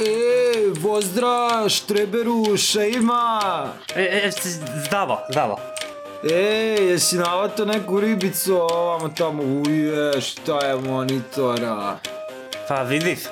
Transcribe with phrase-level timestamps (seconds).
[0.00, 3.72] Е, воздра, штреберу, шеима!
[3.96, 4.30] Е, е,
[4.86, 5.56] здава, здава.
[6.24, 11.96] Е, јеси навато неку рибицу ама тамо, ује, шта е монитора?
[12.68, 13.30] Па видив,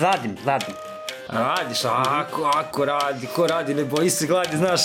[0.00, 0.85] задим, задим.
[1.28, 4.80] Radiš, ako, ako radi, ko radi, ne boji se gladi, znaš.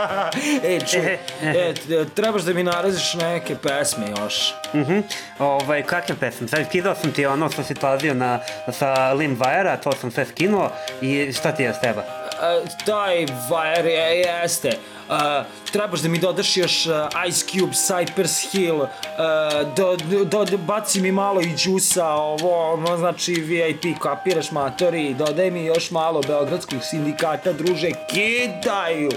[0.64, 1.74] e, čuj, E,
[2.14, 4.54] trebaš da mi naraziš neke pesme još.
[4.74, 4.98] Mhm,
[5.38, 6.48] ovaj, kakve pesme?
[6.48, 8.38] Sad skidao sam ti ono što si tražio na,
[8.72, 10.70] sa Limwire-a, to sam sve skinuo
[11.00, 12.19] i šta ti je s teba?
[12.42, 14.70] E, taj Wire je, jeste.
[15.72, 16.86] Trebaš da mi dodaš još
[17.28, 18.86] Ice Cube, Cypress Hill,
[19.76, 25.64] do, do, baci mi malo i džusa, ovo, ono, znači VIP, kapiraš matori, dodaj mi
[25.64, 29.10] još malo Beogradskog sindikata, druže, kidaju!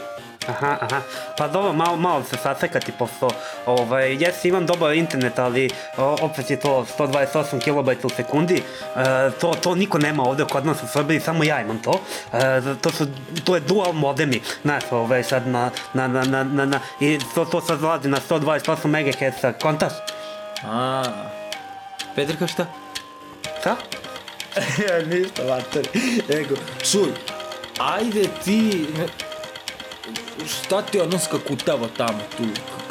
[0.47, 1.02] Aha, aha.
[1.38, 3.29] Pa dobro, malo, malo se sasekati, pošto,
[3.65, 8.63] ovaj, jes imam dobar internet, ali o, opet je to 128 KB u sekundi.
[8.95, 11.99] E, to, to niko nema ovde kod nas u Srbiji, samo ja imam to.
[12.33, 13.08] E, to, su,
[13.44, 17.45] to je dual modemi, znaš, ovaj, sad na, na, na, na, na, na i to,
[17.45, 19.94] to sad vladi na 128 MHz, kontaš?
[20.66, 21.03] A,
[22.16, 22.66] Petrka šta?
[23.59, 23.75] Šta?
[25.09, 25.89] Ništa, matori.
[26.30, 26.55] Ego,
[26.91, 27.09] čuj,
[27.80, 29.05] ajde ti, ne,
[30.48, 32.44] šta ti ono skakutava tamo tu?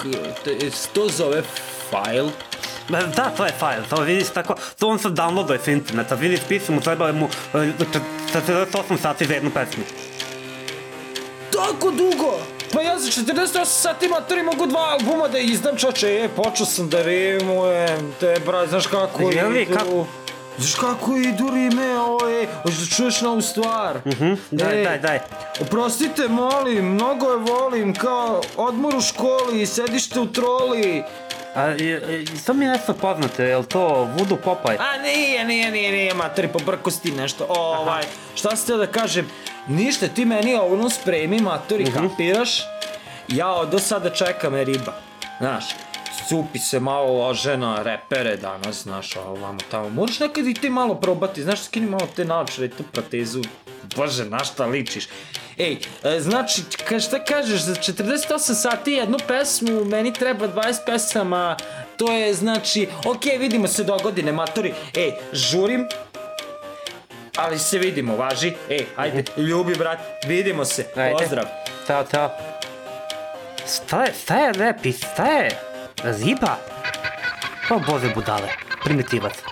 [0.03, 1.43] K, te, se to zove
[1.91, 2.31] file?
[2.89, 6.75] Da, to je file, to vidiš tako, to on sad downloaduje s interneta, vidiš pisao
[6.75, 7.59] mu, treba mu e,
[8.35, 9.85] 48 sati za jednu pesmu.
[11.53, 12.39] Tako dugo?
[12.73, 16.89] Pa ja za 48 sati matori mogu dva albuma da izdam čoče, e, počeo sam
[16.89, 20.07] da rimujem, te bra, znaš kako Jel vi, kako?
[20.59, 23.97] Znaš kako idu rime, ovo je, hoćeš da čuješ novu stvar?
[24.07, 25.19] Mhm, Daj, daj, daj.
[25.61, 31.03] Oprostite, molim, mnogo je volim, kao odmor u školi, sedište u troli.
[31.55, 34.77] A, i, i, to mi je nešto poznato, je li to Voodoo Popeye?
[34.79, 37.47] A nije, nije, nije, nije, materi, pobrko si ti nešto.
[37.49, 38.03] Ovaj,
[38.35, 39.31] šta sam teo da kažem,
[39.69, 42.63] ništa, ti meni ono spremi, matori, kapiraš?
[43.29, 44.93] Ja do sada čekam je riba,
[45.41, 45.65] znaš.
[46.29, 49.89] Cupi se malo ložena, repere danas, znaš, ovamo tamo.
[49.89, 53.43] Moraš nekad i ti malo probati, znaš, skini malo te naočare i tu protezu.
[53.97, 55.09] Bože, na šta ličiš?
[55.59, 61.57] Ej, e, znači, ka, šta kažeš, za 48 sati jednu pesmu, meni treba 20 pesama,
[61.97, 64.75] to je, znači, okej, vidimo se do godine, matori.
[64.97, 65.87] Ej, žurim,
[67.37, 68.53] ali se vidimo, važi.
[68.71, 71.17] Ej, ajde, ljubi, brat, vidimo se, Ajde.
[71.19, 71.45] pozdrav.
[71.87, 72.31] Ćao, čao.
[73.77, 75.72] Šta je, šta je rap i šta je?
[76.05, 76.57] З гіпа?
[77.71, 78.49] О, Боже, будали.
[78.85, 79.45] Примітивець.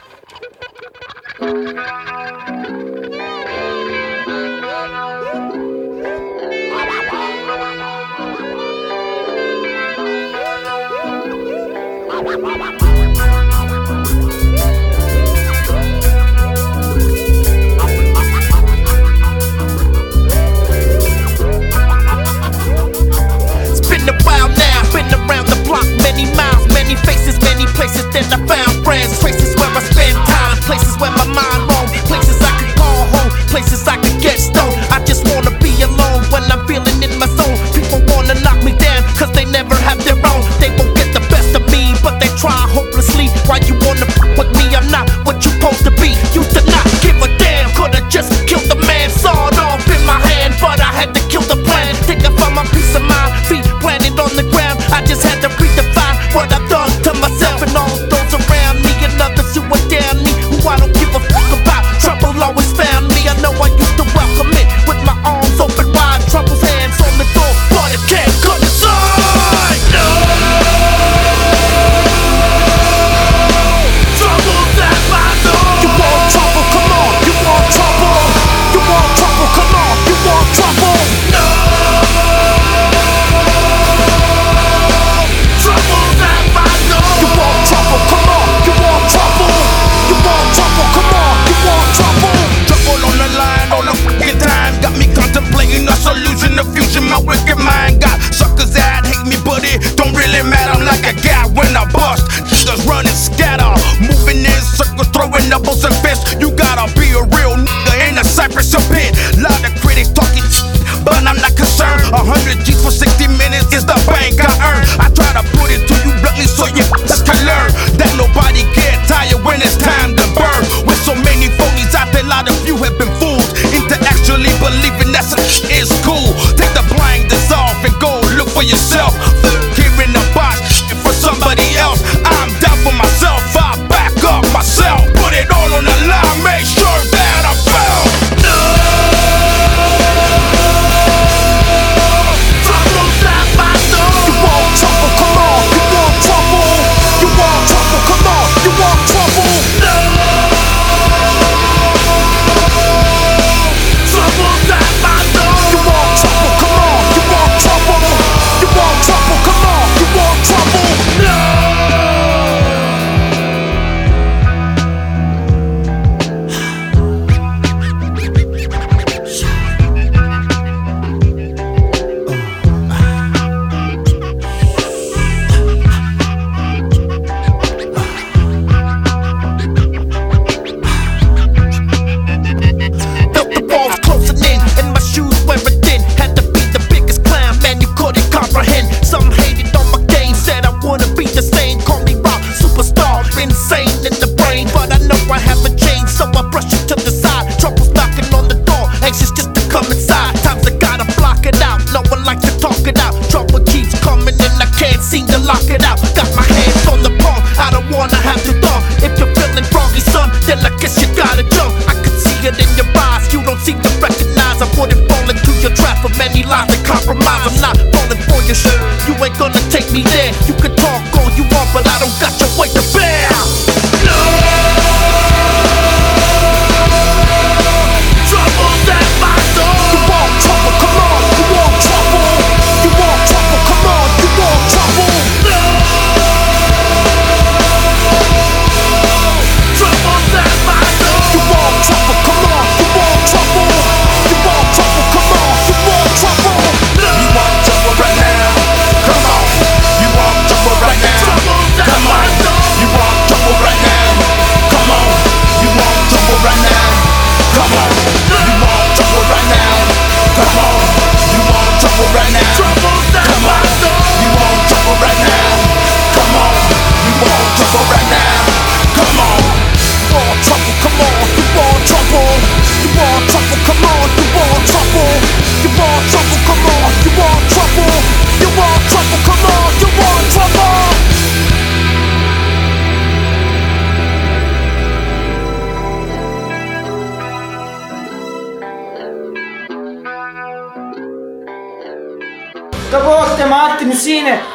[26.91, 29.19] many faces, many places Then I found friends.
[29.21, 33.31] Places where I spend time, places where my mind roams, places I could call home,
[33.49, 34.60] places I could get stuck.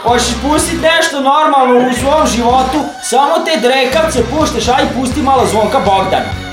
[0.07, 5.80] Hoćeš pustit nešto normalno u svom životu, samo te drekavce puštaš, aj pusti malo zvonka
[5.80, 6.46] Bogdana.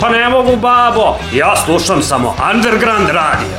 [0.00, 1.16] Pa ne mogu, babo.
[1.32, 3.58] Ja slušam samo underground radio.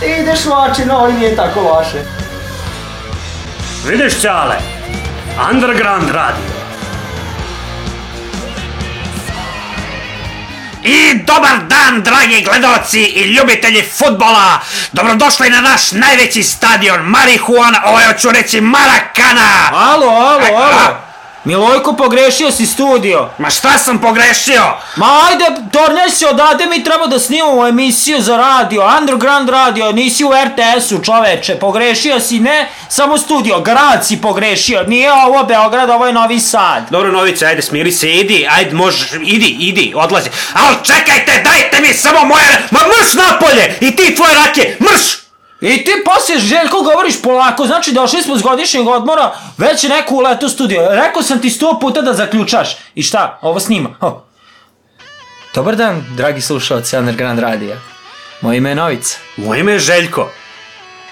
[0.00, 1.98] Ti ideš vače, no ovo nije tako loše.
[3.86, 4.56] Vidiš, Ćale?
[5.52, 6.57] Underground radio.
[10.82, 14.60] I dobar dan, dragi gledoci i ljubitelji futbola!
[14.92, 19.70] Dobrodošli na naš najveći stadion Marihuana, ovo ću reći Marakana!
[19.72, 21.07] Alo, alo, Aj, alo.
[21.48, 23.28] Milojko, pogrešio si studio.
[23.38, 24.62] Ma šta sam pogrešio?
[24.96, 30.24] Ma ajde, tornjaj se odade, mi treba da snimamo emisiju za radio, underground radio, nisi
[30.24, 36.06] u RTS-u čoveče, pogrešio si, ne samo studio, grad si pogrešio, nije ovo Beograd, ovo
[36.06, 36.90] je Novi Sad.
[36.90, 40.30] Dobro, Novice, ajde, smiri se, idi, ajde, možeš, idi, idi, odlazi.
[40.52, 42.68] Al čekajte, dajte mi samo moje...
[42.70, 43.76] Ma mrš napolje!
[43.80, 45.27] I ti tvoje rake, mrš!
[45.60, 50.14] I ti poslije Željko govoriš polako, znači došli smo s godišnjeg odmora, već je neko
[50.14, 50.88] uleto u studio.
[50.90, 52.76] Rekao sam ti sto puta da zaključaš.
[52.94, 53.88] I šta, ovo snima.
[54.00, 54.24] Ho.
[55.54, 57.76] Dobar dan, dragi slušalci Underground Radija.
[58.40, 59.18] Moje ime je Novica.
[59.36, 60.30] Moje ime je Željko.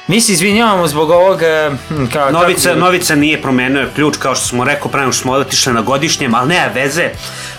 [0.07, 1.43] Mi se izvinjavamo zbog ovog...
[1.43, 5.23] eh, hm, Ka, Novica, kako- Novica nije promenio ključ kao što smo rekao nego što
[5.23, 7.11] smo otišli na godišnjem, ali nema veze.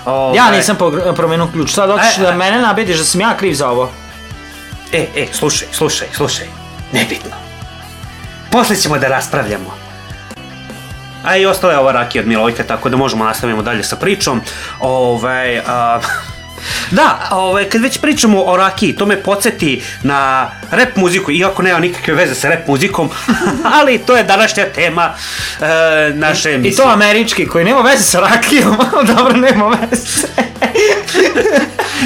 [0.06, 2.36] Ovaj, Ja nisam pogr- promenuo ključ, sad hoćeš E, da e.
[2.36, 3.91] mene nabediš da sam ja kriv za ovo.
[4.94, 6.56] E, e, slušaj, slušaj, slušaj.
[6.94, 7.32] Nebitno.
[8.51, 9.88] Posle ćemo da raspravljamo.
[11.24, 14.41] A i ostala je ova rakija od Milojka, tako da možemo nastavimo dalje sa pričom.
[14.79, 16.00] Ove, a,
[16.91, 21.79] da, ove, kad već pričamo o rakiji, to me podsjeti na rap muziku, iako nema
[21.79, 23.09] nikakve veze sa rap muzikom,
[23.79, 25.13] ali to je današnja tema
[25.61, 26.83] e, naše I emisije.
[26.83, 28.77] to američki, koji nema veze sa rakijom,
[29.15, 30.27] dobro, nema veze.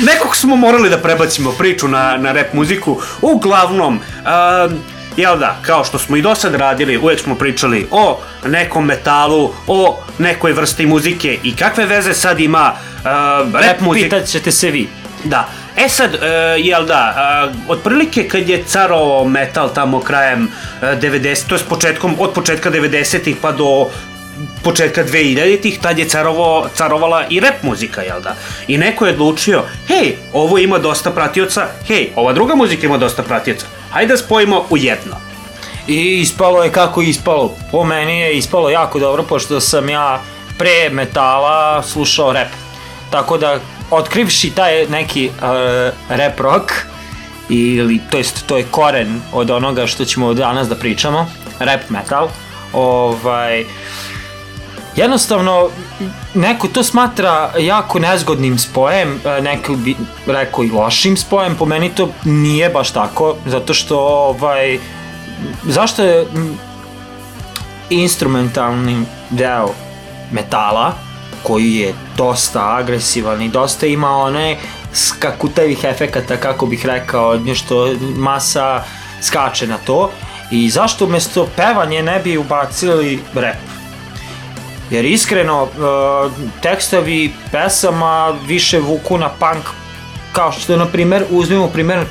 [0.05, 3.01] Nekog smo morali da prebacimo priču na, na rap muziku.
[3.21, 4.81] Uglavnom, um,
[5.21, 9.53] jel da, kao što smo i do sad radili, uvijek smo pričali o nekom metalu,
[9.67, 13.05] o nekoj vrsti muzike i kakve veze sad ima uh,
[13.53, 14.03] rap muzika.
[14.03, 14.89] Pitat ćete se vi.
[15.23, 15.49] Da.
[15.77, 16.19] E sad, uh,
[16.57, 17.13] jel da,
[17.47, 22.71] uh, otprilike kad je carovao metal tamo krajem uh, 90, to je početkom, od početka
[22.71, 23.89] 90-ih pa do
[24.63, 28.35] početka 2000-ih, tad je carovo, carovala i rap muzika, jel da?
[28.67, 33.23] I neko je odlučio, hej, ovo ima dosta pratioca, hej, ova druga muzika ima dosta
[33.23, 35.15] pratioca, hajde da spojimo u jedno.
[35.87, 37.55] I ispalo je kako ispalo.
[37.71, 40.21] Po meni je ispalo jako dobro, pošto sam ja
[40.57, 42.47] pre metala slušao rap.
[43.11, 43.59] Tako da,
[43.91, 46.71] otkrivši taj neki uh, rap rock,
[47.49, 52.29] ili, to jest, to je koren od onoga što ćemo danas da pričamo, rap metal,
[52.73, 53.65] ovaj,
[54.95, 55.69] jednostavno
[56.33, 59.95] neko to smatra jako nezgodnim spojem, e, neko bi
[60.27, 64.79] rekao i lošim spojem, po meni to nije baš tako, zato što ovaj,
[65.63, 66.25] zašto je
[67.89, 69.69] instrumentalni deo
[70.31, 70.93] metala,
[71.43, 74.57] koji je dosta agresivan i dosta ima one
[74.93, 78.83] skakutavih efekata, kako bih rekao, nešto masa
[79.21, 80.11] skače na to,
[80.51, 83.80] i zašto umesto pevanje ne bi ubacili rap?
[84.91, 86.31] Jer iskreno, uh,
[86.61, 89.65] tekstovi pesama više vuku na punk,
[90.31, 92.05] kao što, na primer, uzmemo primer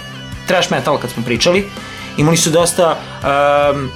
[0.47, 1.69] trash metal kad smo pričali,
[2.17, 2.97] imali su dosta
[3.73, 3.91] um,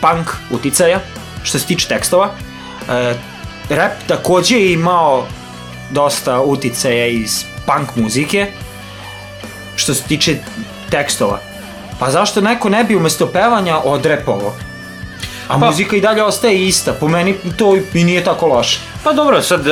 [0.00, 1.00] punk uticaja,
[1.42, 2.30] što se tiče tekstova.
[2.88, 3.14] E,
[3.68, 5.26] rap takođe je imao
[5.90, 8.52] dosta uticaja iz punk muzike,
[9.76, 10.36] što se tiče
[10.90, 11.40] tekstova.
[11.98, 14.54] Pa zašto neko ne bi umesto pevanja odrepovo?
[15.48, 18.80] A Pa- muzika i dalje ostaje ista, po meni to i nije tako loše.
[19.04, 19.70] Pa dobro, sad, e,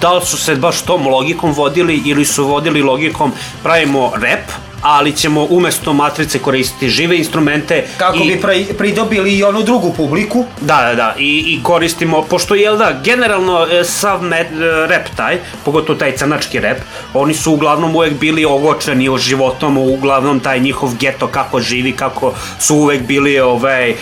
[0.00, 5.12] da li su se baš tom logikom vodili ili su vodili logikom pravimo rap, ali
[5.12, 7.86] ćemo umesto matrice koristiti žive instrumente.
[7.96, 12.22] Kako i, bi pri, pridobili i onu drugu publiku, Da, da, da, i, i koristimo,
[12.22, 16.78] pošto jel da, generalno e, sav met, e, rap taj, pogotovo taj crnački rap,
[17.14, 22.34] oni su uglavnom uvek bili ogočeni o životom, uglavnom taj njihov geto kako živi, kako
[22.58, 23.96] su uvek bili, ovaj, uh,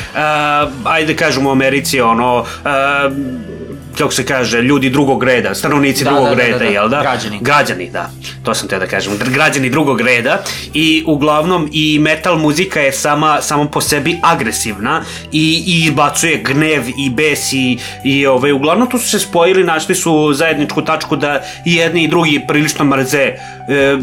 [0.85, 2.47] ajde kažemo u Americi, ono, uh,
[3.99, 6.71] kako se kaže, ljudi drugog reda, stanovnici Da, drugog da, da, reda, da, da.
[6.71, 7.01] jel da?
[7.03, 7.39] Građani.
[7.41, 8.11] Građani, da.
[8.43, 9.19] To sam te da kažem.
[9.19, 10.43] Građani drugog reda
[10.75, 16.83] i uglavnom i metal muzika je sama, samo po sebi agresivna i, i izbacuje gnev
[16.99, 21.43] i bes i, i ovaj, uglavnom tu su se spojili, našli su zajedničku tačku da
[21.65, 23.37] i jedni i drugi prilično mrze e,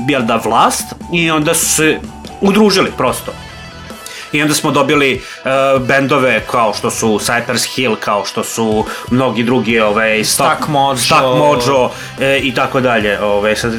[0.09, 2.00] jel da vlast i onda su se
[2.41, 3.33] udružili prosto.
[4.34, 9.44] I onda smo dobili uh, bendove kao što su Cypress Hill, kao što su mnogi
[9.44, 10.98] drugi, ovaj, Stuck Mojo.
[10.98, 13.74] Stuck Mojo e, i tako dalje, ovaj, sad,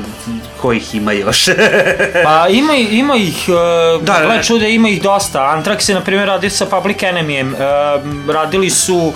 [0.61, 1.45] kojih ima još?
[2.25, 4.43] Pa ima, ima ih, uh, Da, da, da, gle da.
[4.43, 5.41] čude, ima ih dosta.
[5.41, 7.53] Anthrax je, na primjer, radio sa Public Enemyjem.
[7.53, 9.13] Uh, radili su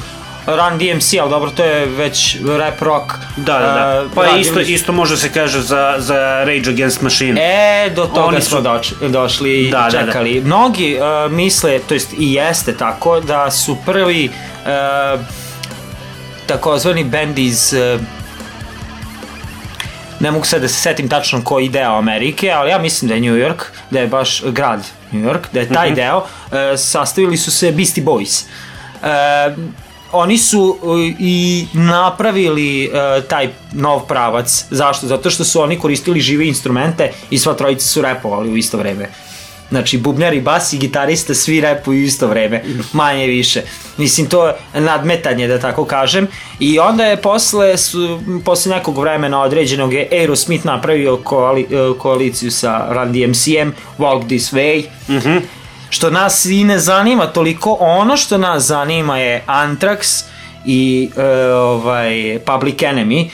[0.48, 3.12] Run DMC, ali dobro, to je već rap rock.
[3.36, 4.02] da, da, da.
[4.02, 7.40] Uh, Pa radili isto, isto može se kaže za, za Rage Against Machine.
[7.40, 10.06] E, do toga Oni smo su- doč, došli i Da, da, da.
[10.06, 10.40] čekali.
[10.40, 14.30] Mnogi uh, misle, to jest i jeste tako, da su prvi
[15.14, 15.20] uh,
[16.46, 18.00] takozvani bend iz uh,
[20.20, 23.20] ne mogu sad da se setim tačno koji deo Amerike, ali ja mislim da je
[23.22, 24.80] New York, da je baš grad
[25.12, 25.94] New York, da je taj Mhm.
[25.96, 26.24] deo, uh,
[26.78, 28.44] sastavili su se Beastie Boys.
[28.94, 29.58] Uh,
[30.12, 34.64] oni su uh, i napravili uh, taj nov pravac.
[34.70, 35.06] Zašto?
[35.06, 39.08] Zato što su oni koristili žive instrumente i sva trojica su repovali u isto vreme.
[39.70, 43.62] Znači, bubnjari, bas i gitarista svi repuju isto vreme, manje više.
[43.96, 46.26] Mislim, to je nadmetanje, da tako kažem.
[46.58, 52.50] I onda je posle, su, posle nekog vremena određenog je Aerosmith napravio koali, e, koaliciju
[52.50, 54.84] sa Run DMC-em, Walk This Way.
[55.08, 55.57] Mm
[55.90, 60.24] Što nas i ne zanima toliko, ono što nas zanima je Anthrax
[60.64, 63.30] i e, ovaj, Public Enemy,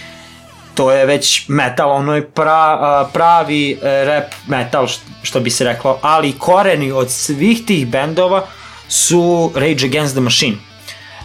[0.74, 4.86] to je već metal, ono je pra, pravi e, rap metal,
[5.22, 8.46] što, bi se reklo, ali koreni od svih tih bendova
[8.88, 10.56] su Rage Against the Machine.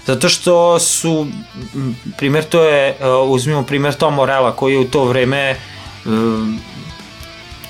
[0.05, 1.27] Zato što su,
[2.17, 5.57] primjer to je, e, uzmimo primjer Tom Morella koji je u to vreme e,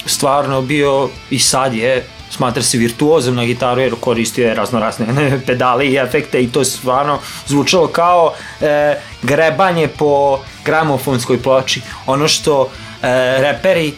[0.05, 5.07] stvarno bio i sad je smatra se virtuozom na gitaru jer koristio je razno razne
[5.47, 11.81] pedale i efekte i to stvarno zvučalo kao e, grebanje po gramofonskoj ploči.
[12.05, 12.69] Ono što
[13.01, 13.07] e,
[13.41, 13.93] reperi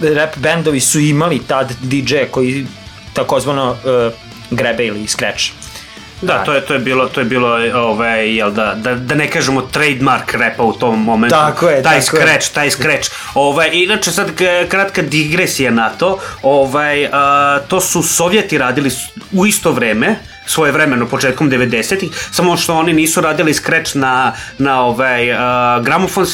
[0.00, 2.66] rap bendovi su imali tad DJ koji
[3.12, 4.10] takozvano e,
[4.50, 5.61] grebe ili scratch.
[6.22, 9.30] Da, to je, to je bilo, to je bilo, ovaj, jel da, da, da ne
[9.30, 11.36] kažemo trademark repa u tom momentu.
[11.36, 12.22] Tako je, taj tako je.
[12.22, 13.10] scratch, taj scratch.
[13.34, 14.30] Ovaj, inače sad
[14.68, 18.90] kratka digresija na to, ovaj, a, to su Sovjeti radili
[19.32, 24.84] u isto vreme, svoje vremeno početkom 90-ih, samo što oni nisu radili scratch na, na
[24.84, 26.26] ovaj, a, gramofon,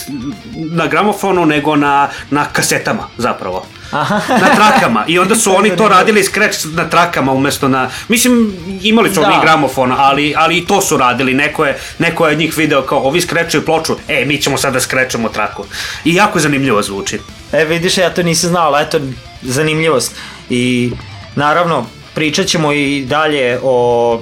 [0.54, 3.66] na gramofonu, nego na, na kasetama zapravo.
[3.90, 4.20] Aha.
[4.28, 9.14] na trakama i onda su oni to radili scratch na trakama umesto na mislim imali
[9.14, 9.26] su Da.
[9.26, 12.82] oni gramofon ali ali i to su radili neko je neko je od njih video
[12.82, 15.64] kao ovi skrečuju ploču e mi ćemo sada skrečemo traku
[16.04, 17.18] i jako zanimljivo zvuči
[17.52, 19.00] E vidiš, ja to nisam znao, ali eto,
[19.42, 20.14] zanimljivost.
[20.50, 20.92] I
[21.36, 24.20] naravno, pričat ćemo i dalje o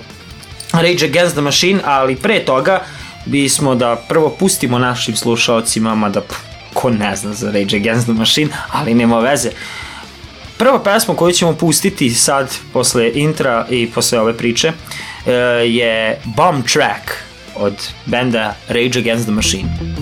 [0.73, 2.83] Rage Against the Machine, ali pre toga
[3.25, 6.21] bismo da prvo pustimo našim slušalcima, mada
[6.87, 9.51] ko ne zna za Rage Against the Machine, ali nema veze.
[10.59, 14.73] Prva pesma koju ćemo pustiti sad, posle intra i posle ove priče,
[15.27, 15.33] e,
[15.67, 17.11] je Bomb Track
[17.57, 17.75] od
[18.07, 19.96] benda Rage Against the Machine.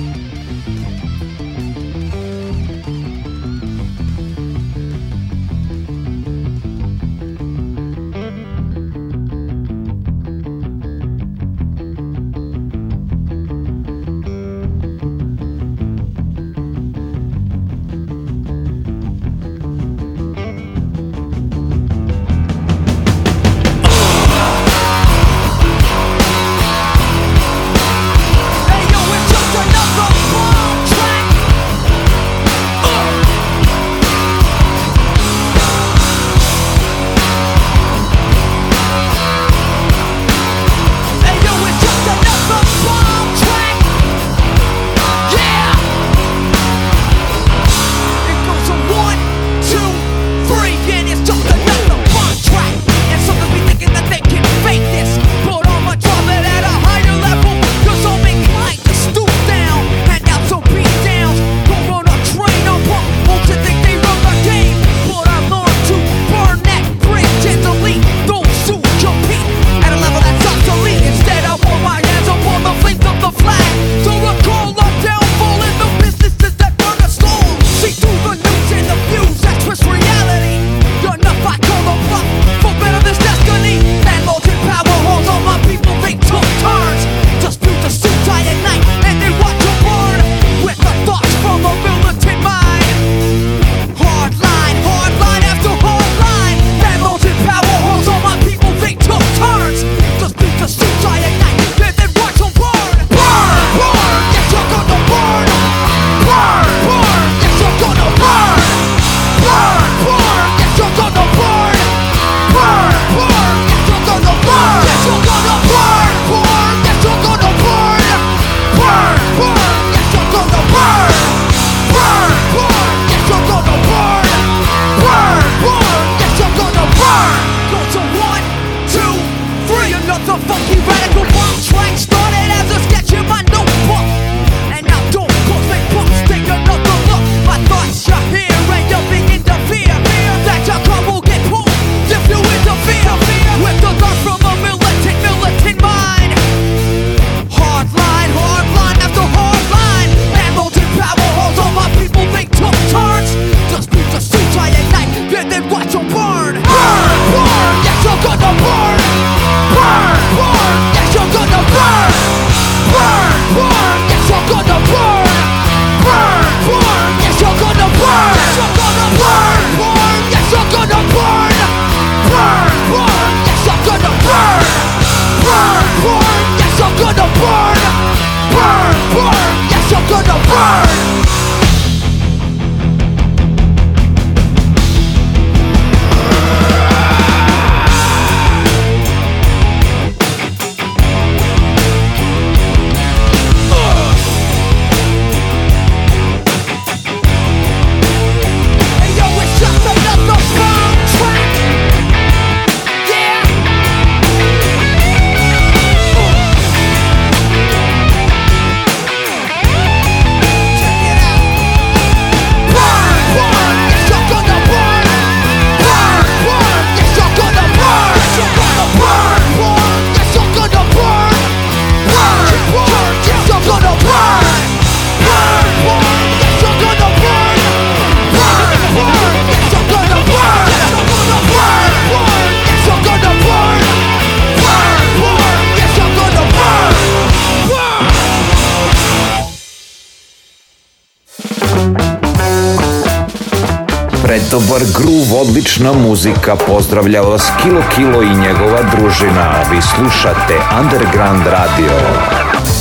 [245.40, 246.56] Odlična muzika.
[246.56, 249.54] Pozdravlja vas Kilo Kilo i njegova družina.
[249.70, 251.92] Vi slušate Underground Radio.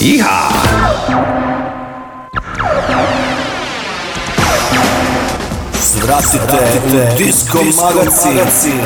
[0.02, 0.50] Iha!
[5.82, 8.80] Svratite u Disco Magazin.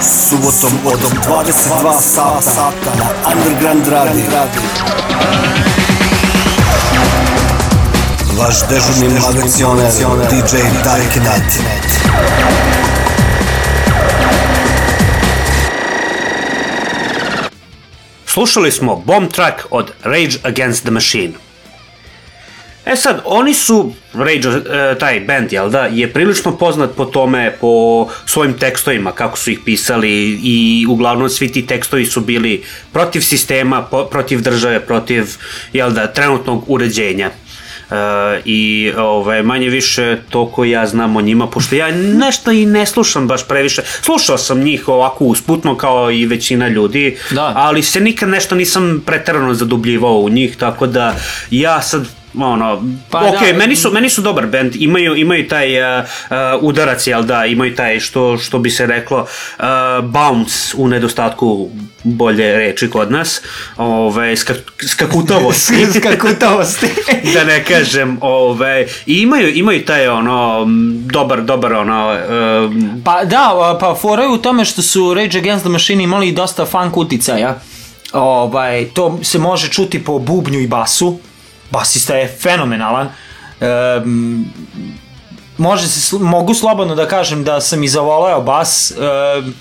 [0.00, 4.24] Subotom od 22 sata na Underground Radio.
[8.38, 9.90] Vaš dežurni magacioner
[10.30, 11.58] DJ Dark Knight.
[18.26, 21.32] Slušali smo Bomb Track od Rage Against the Machine.
[22.86, 27.56] E sad, oni su, Rage, e, taj band, jel da, je prilično poznat po tome,
[27.60, 33.20] po svojim tekstovima, kako su ih pisali i uglavnom svi ti tekstovi su bili protiv
[33.20, 35.26] sistema, po, protiv države, protiv,
[35.72, 37.30] jel da, trenutnog uređenja.
[37.90, 37.94] Uh,
[38.44, 42.86] i ove, manje više to ko ja znam o njima, pošto ja nešto i ne
[42.86, 43.82] slušam baš previše.
[44.02, 47.52] Slušao sam njih ovako usputno kao i većina ljudi, Da.
[47.56, 51.14] ali se nikad nešto nisam preterano zadubljivao u njih, tako da
[51.50, 53.58] ja sad ono, Pa ok, da.
[53.58, 57.74] meni, su, meni su dobar band, imaju, imaju taj uh, uh, udarac, jel da, imaju
[57.74, 59.26] taj, što, što bi se reklo,
[59.58, 59.64] uh,
[60.04, 61.70] bounce u nedostatku
[62.04, 63.42] bolje reči kod nas,
[63.76, 64.56] ove, skak,
[64.88, 65.86] skakutavosti.
[66.00, 66.86] Skakutavosti.
[67.34, 70.66] da ne kažem, ove, i imaju, imaju taj ono,
[71.12, 72.16] dobar, dobar ono,
[72.64, 76.32] um, Pa da, pa fora je u tome što su Rage Against the Machine imali
[76.32, 77.60] dosta funk uticaja.
[78.12, 81.18] Ovaj, to se može čuti po bubnju i basu.
[81.70, 83.08] Basista je fenomenalan.
[84.00, 84.46] Um,
[85.58, 89.54] može se, mogu slobodno da kažem da sam i zavoleo bas um,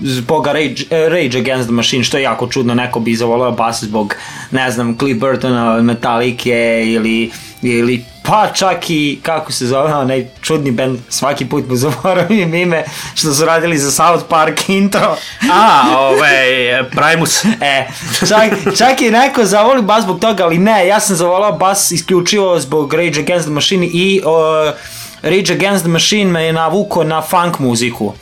[0.00, 4.14] zbog Rage, Rage Against the Machine, što je jako čudno, neko bi zavoleo bas zbog,
[4.50, 7.30] ne znam, Cliff Burtona, Metallice ili,
[7.62, 12.84] ili pa čak i, kako se zove, onaj čudni band, svaki put mu zaboravim ime,
[13.14, 15.16] što su radili za South Park intro.
[15.52, 16.46] a, ovaj,
[16.90, 17.44] Primus.
[17.44, 17.86] E,
[18.28, 22.60] čak, čak i neko zavoli bas zbog toga, ali ne, ja sam zavolao bas isključivo
[22.60, 24.74] zbog Rage Against the Machine i uh,
[25.22, 28.12] Rage Against the Machine me je navuko na funk muziku.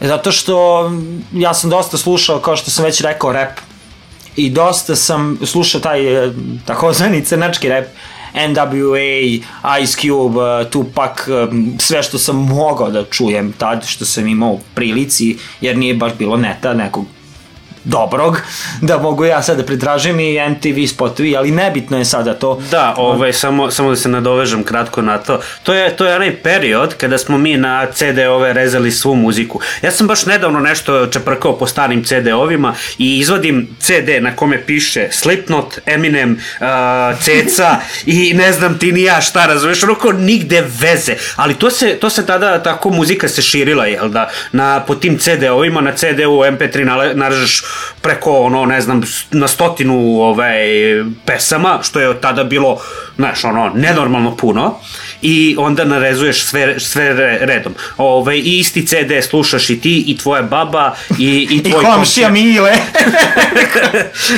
[0.00, 0.90] Zato što
[1.32, 3.58] ja sam dosta slušao, kao što sam već rekao, rap.
[4.36, 6.32] I dosta sam slušao taj eh,
[6.66, 7.84] takozvani crnački rap.
[8.36, 9.40] NWA,
[9.82, 14.58] Ice Cube, eh, Tupac, eh, sve što sam mogao da čujem tad, što sam imao
[14.74, 17.04] prilici, jer nije baš bilo neta nekog
[17.86, 18.40] dobrog,
[18.80, 22.62] da mogu ja sad da pretražim i MTV spotovi, ali nebitno je sada to.
[22.70, 25.40] Da, ovaj, samo, samo da se nadovežem kratko na to.
[25.62, 29.60] To je, to je onaj period kada smo mi na CD-ove rezali svu muziku.
[29.82, 35.08] Ja sam baš nedavno nešto čeprkao po starim CD-ovima i izvadim CD na kome piše
[35.10, 40.64] Slipknot, Eminem, uh, Ceca i ne znam ti ni ja šta, razumeš, ono kao nigde
[40.80, 41.16] veze.
[41.36, 45.18] Ali to se, to se tada, tako muzika se širila, jel da, na, po tim
[45.18, 47.62] CD-ovima, na CD-u MP3 nale- naražeš
[48.02, 50.56] preko, ono, ne znam, na stotinu ovaj,
[51.26, 52.78] pesama, što je od tada bilo,
[53.16, 54.74] znaš, ono, nenormalno puno,
[55.22, 57.74] i onda narezuješ sve, sve re- redom.
[57.96, 62.30] Ove, I isti CD slušaš i ti, i tvoja baba, i, i I tvoj komšija
[62.30, 62.72] Mile.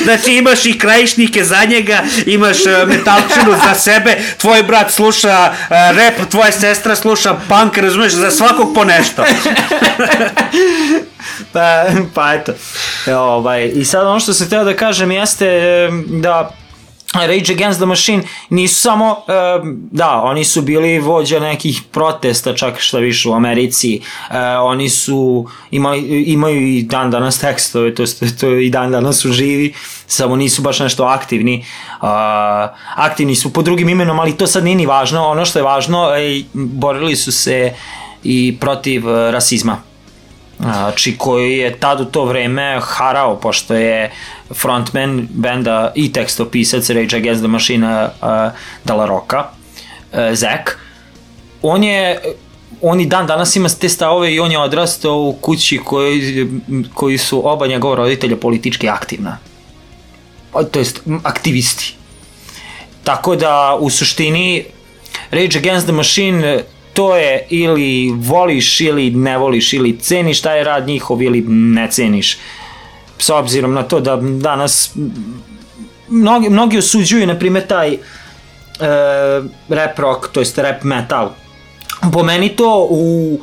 [0.05, 5.69] Znači imaš i krajišnike za njega, imaš uh, metalčinu za sebe, tvoj brat sluša uh,
[5.71, 9.25] rap, tvoja sestra sluša punk, razumeš, za svakog po nešto.
[11.53, 12.53] pa, pa eto.
[13.07, 16.51] E, ovaj, I sad ono što sam teo da kažem jeste e, da
[17.15, 19.17] Rage Against the Machine nisu samo,
[19.91, 24.01] da, oni su bili vođa nekih protesta, čak šta više u Americi,
[24.63, 28.05] oni su imali, imaju i dan danas tekstove, to,
[28.41, 29.75] to i dan danas su živi,
[30.07, 31.65] samo nisu baš nešto aktivni,
[32.95, 36.09] aktivni su po drugim imenom, ali to sad nije ni važno, ono što je važno,
[36.53, 37.73] borili su se
[38.23, 39.83] i protiv e, rasizma
[40.61, 44.11] znači koji je tad u to vreme harao, pošto je
[44.55, 48.11] frontman benda i tekstopisac Rage Against the Machine uh,
[48.85, 49.45] Dala Roka,
[50.13, 50.71] uh, Zack,
[51.63, 52.21] on je
[52.83, 56.47] on i dan danas ima te stavove i on je odrastao u kući koji,
[56.95, 59.39] koji su oba njegova roditelja politički aktivna.
[60.71, 61.95] To jest aktivisti.
[63.05, 64.65] Tako da u suštini
[65.31, 66.65] Rage Against the Machine
[66.99, 72.39] to je ili voliš ili ne voliš ili ceniš taj rad njihov ili ne ceniš.
[73.19, 74.91] S obzirom na to da danas
[76.09, 77.99] mnogi, mnogi osuđuju na primjer taj e,
[79.69, 81.31] rap rock, to jest rap metal.
[82.13, 83.39] Po meni to u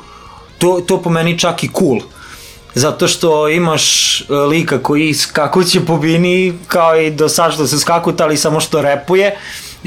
[0.57, 1.99] to, to po meni čak i cool.
[2.73, 7.79] Zato što imaš e, lika koji skakuće po bini kao i do sad što se
[7.79, 9.37] skakutali samo što repuje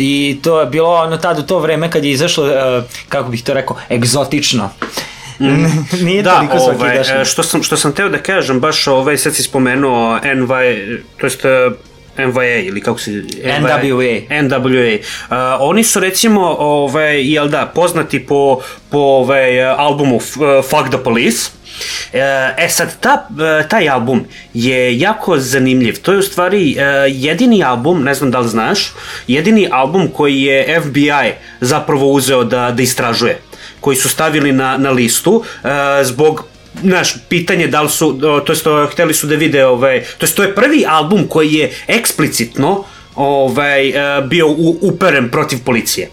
[0.01, 3.43] I to je bilo ono tad u to vreme kad je izašlo, e, kako bih
[3.43, 4.71] to rekao, egzotično.
[6.07, 9.17] Nije Da, toliko svaki ovaj, e, što sam, što sam teo da kažem, baš ovaj,
[9.17, 11.41] sad si spomenuo NY, to jest
[12.19, 13.11] NYA ili kako se...
[13.61, 14.43] NWA.
[14.43, 14.99] NWA.
[14.99, 20.23] Uh, oni su recimo, ovaj, jel da, poznati po, po ovaj, albumu uh,
[20.71, 21.51] Fuck the Police.
[22.13, 23.29] E, E sad, ta,
[23.61, 26.01] e, taj album je jako zanimljiv.
[26.03, 28.93] To je u stvari e, jedini album, ne znam da li znaš,
[29.27, 33.41] jedini album koji je FBI zapravo uzeo da, da istražuje.
[33.81, 35.69] Koji su stavili na, na listu e,
[36.05, 36.45] zbog
[36.83, 40.43] Znaš, pitanje da li su, to jest, hteli su da vide, ovaj, to jest, to
[40.43, 46.11] je prvi album koji je eksplicitno ovaj, e, bio u, uperen protiv policije.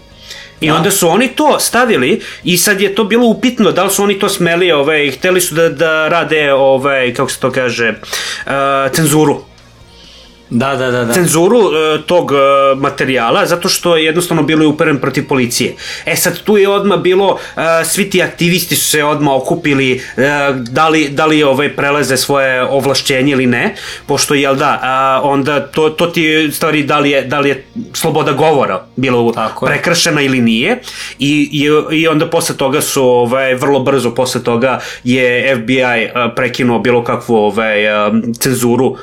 [0.60, 4.02] I onda su oni to stavili i sad je to bilo upitno da li su
[4.02, 7.94] oni to smeli, ovaj, hteli su da, da rade, ovaj, kako se to kaže,
[8.46, 8.52] uh,
[8.92, 9.42] cenzuru.
[10.50, 11.04] Da, da, da.
[11.04, 11.12] da.
[11.12, 11.72] Cenzuru uh,
[12.06, 12.38] tog uh,
[12.80, 15.74] materijala zato što je jednostavno bilo je uperen protiv policije.
[16.04, 20.22] E sad tu je odmah bilo, uh, svi ti aktivisti su se odmah okupili uh,
[20.56, 23.74] da li, da li ovaj, preleze svoje ovlašćenje ili ne,
[24.06, 24.80] pošto jel da,
[25.22, 29.32] uh, onda to, to ti stvari da li je, da li je sloboda govora bilo
[29.32, 29.72] Tako je.
[29.72, 30.80] prekršena ili nije
[31.18, 36.32] i, i, i onda posle toga su ovaj, vrlo brzo posle toga je FBI uh,
[36.36, 38.96] prekinuo bilo kakvu ovaj, um, cenzuru uh,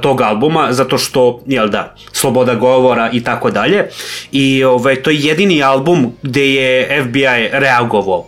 [0.00, 3.88] tog albuma zato što jel da sloboda govora i tako dalje.
[4.32, 8.26] I ovaj, to je jedini album gde je FBI reagovao.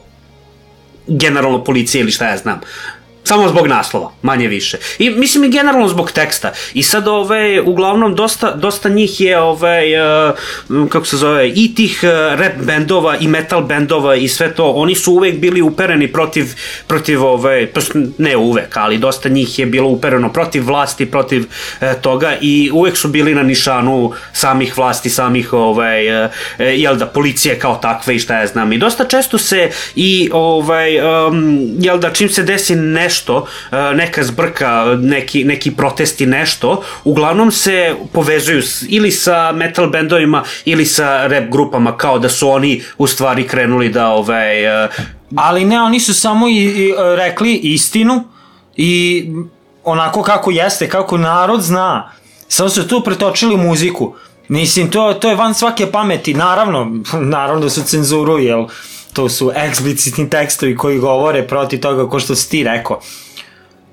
[1.06, 2.60] Generalno policije ili šta ja znam
[3.24, 4.78] samo zbog naslova, manje više.
[4.98, 6.52] I mislim i generalno zbog teksta.
[6.74, 9.82] I sad ove, uglavnom dosta, dosta njih je ove,
[10.68, 14.70] uh, kako se zove, i tih uh, rap bendova i metal bendova i sve to,
[14.70, 16.46] oni su uvek bili upereni protiv,
[16.86, 17.18] protiv
[17.74, 22.70] jest ne uvek, ali dosta njih je bilo upereno protiv vlasti, protiv uh, toga i
[22.72, 28.16] uvek su bili na nišanu samih vlasti, samih ovaj, uh, jel da, policije kao takve
[28.16, 28.72] i šta ja znam.
[28.72, 33.46] I dosta često se i ovaj, um, jel da, čim se desi nešto, uh,
[33.94, 41.26] neka zbrka, neki, neki protesti, nešto, uglavnom se povezuju ili sa metal bendovima ili sa
[41.26, 44.90] rap grupama, kao da su oni u stvari krenuli da ovaj, uh,
[45.36, 48.24] Ali ne, oni su samo i, i e, rekli istinu
[48.76, 49.26] i
[49.84, 52.12] onako kako jeste, kako narod zna.
[52.48, 54.14] Samo su tu pretočili muziku.
[54.48, 56.34] Mislim, to, to je van svake pameti.
[56.34, 57.00] Naravno,
[57.36, 58.66] naravno da su cenzuru, jel
[59.12, 63.00] to su eksplicitni tekstovi koji govore protiv toga ko što si ti rekao.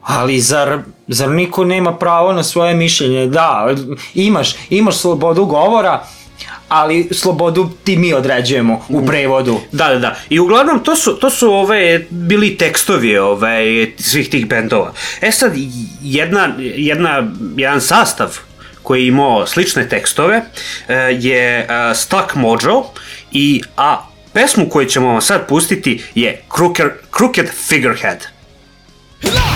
[0.01, 3.27] Ali zar, zar niko nema pravo na svoje mišljenje?
[3.27, 3.75] Da,
[4.13, 6.03] imaš, imaš slobodu govora,
[6.69, 9.59] ali slobodu ti mi određujemo u prevodu.
[9.71, 10.15] Da, da, da.
[10.29, 14.93] I uglavnom to su, to su ove, bili tekstovi ove, svih tih bendova.
[15.21, 15.53] E sad,
[16.01, 18.37] jedna, jedna, jedan sastav
[18.83, 20.41] koji je imao slične tekstove
[20.87, 22.83] e, je e, Stuck Mojo
[23.31, 28.19] i a pesmu koju ćemo vam sad pustiti je Crooked, Crooked Figurehead.
[29.21, 29.48] He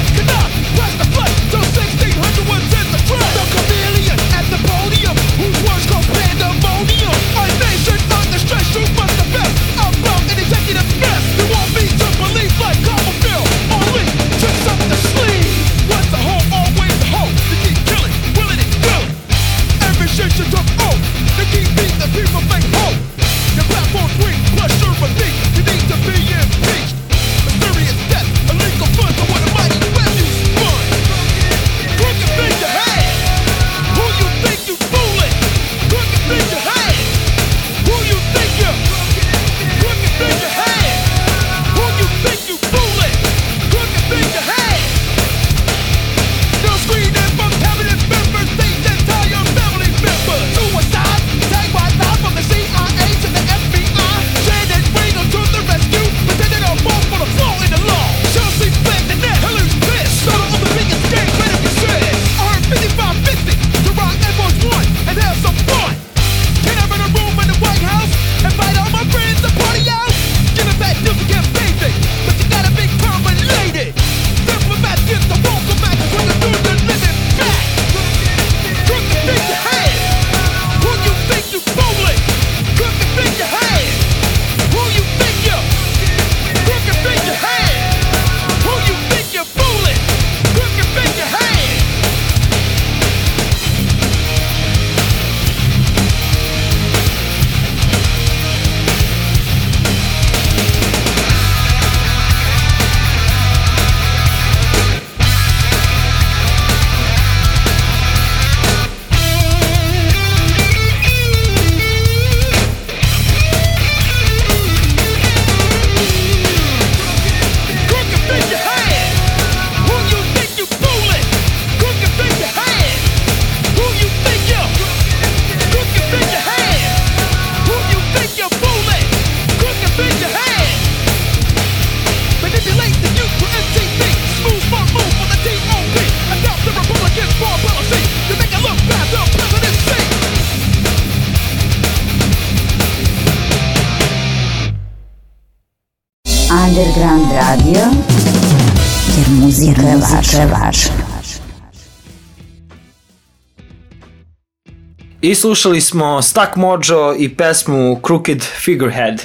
[155.24, 159.22] I slušali smo Stuck Mojo i pesmu Crooked Figurehead.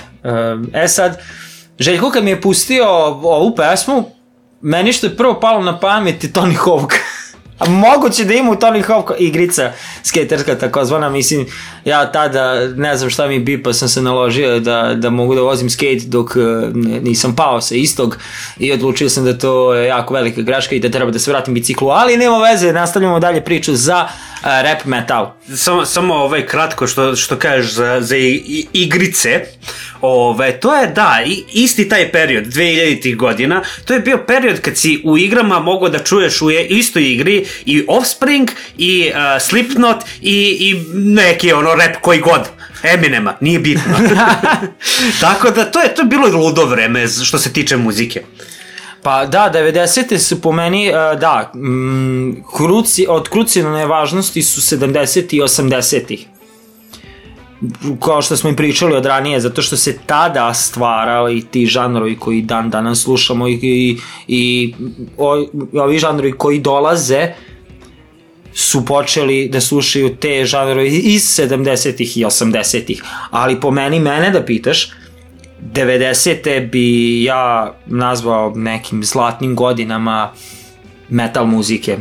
[0.72, 1.20] E sad,
[1.78, 2.88] Željko kad mi je pustio
[3.22, 4.04] ovu pesmu,
[4.60, 6.94] meni što je prvo palo na pamet je Tony Hawk.
[7.58, 11.46] A moguće da ima u Tony Hawk igrica skaterska takozvana, mislim,
[11.84, 15.40] ja tada ne znam šta mi bi, pa sam se naložio da, da mogu da
[15.40, 16.40] vozim skate dok e,
[17.02, 18.18] nisam pao sa istog
[18.58, 21.54] i odlučio sam da to je jako velika greška i da treba da se vratim
[21.54, 25.32] biciklu, ali nema veze, nastavljamo dalje priču za uh, rap metal.
[25.56, 28.16] Samo, samo ovaj kratko što, što kažeš za, za
[28.72, 29.46] igrice,
[30.00, 31.18] Ove, to je da,
[31.52, 35.98] isti taj period, 2000-ih godina, to je bio period kad si u igrama mogao da
[35.98, 42.20] čuješ u istoj igri i Offspring, i uh, Slipknot, i, i neki ono rap koji
[42.20, 42.40] god.
[42.82, 43.94] Eminema, nije bitno.
[45.20, 48.22] Tako da to je, to je bilo ludo vreme što se tiče muzike.
[49.02, 50.18] Pa da, 90.
[50.18, 55.34] su po meni, uh, da, mm, kruci, od krucijalne važnosti su 70.
[55.36, 56.37] i 80.
[58.00, 62.42] Kao što smo i pričali od ranije, zato što se tada stvarali ti žanrovi koji
[62.42, 64.74] dan danas slušamo i, i, i
[65.16, 67.32] o, ovi žanrovi koji dolaze
[68.52, 73.02] su počeli da slušaju te žanrove iz 70-ih i 80-ih.
[73.30, 74.90] Ali po meni, mene da pitaš,
[75.74, 76.70] 90.
[76.70, 80.32] bi ja nazvao nekim zlatnim godinama
[81.08, 81.98] metal muzike.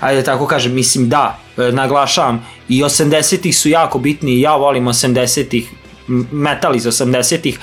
[0.00, 1.38] Ajde da tako kažem, mislim da,
[1.72, 5.70] naglašavam, i 80-ih su jako bitni, ja volim 80-ih,
[6.08, 7.58] m- metal iz 80-ih,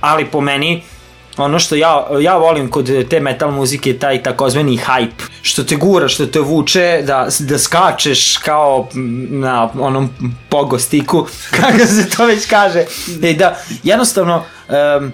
[0.00, 0.82] ali po meni
[1.36, 5.76] ono što ja, ja volim kod te metal muzike je taj takozvani hype, što te
[5.76, 8.88] gura, što te vuče da, da skačeš kao
[9.30, 10.10] na onom
[10.48, 11.26] pogo stiku,
[11.60, 12.84] kako se to već kaže,
[13.22, 15.12] i da jednostavno um,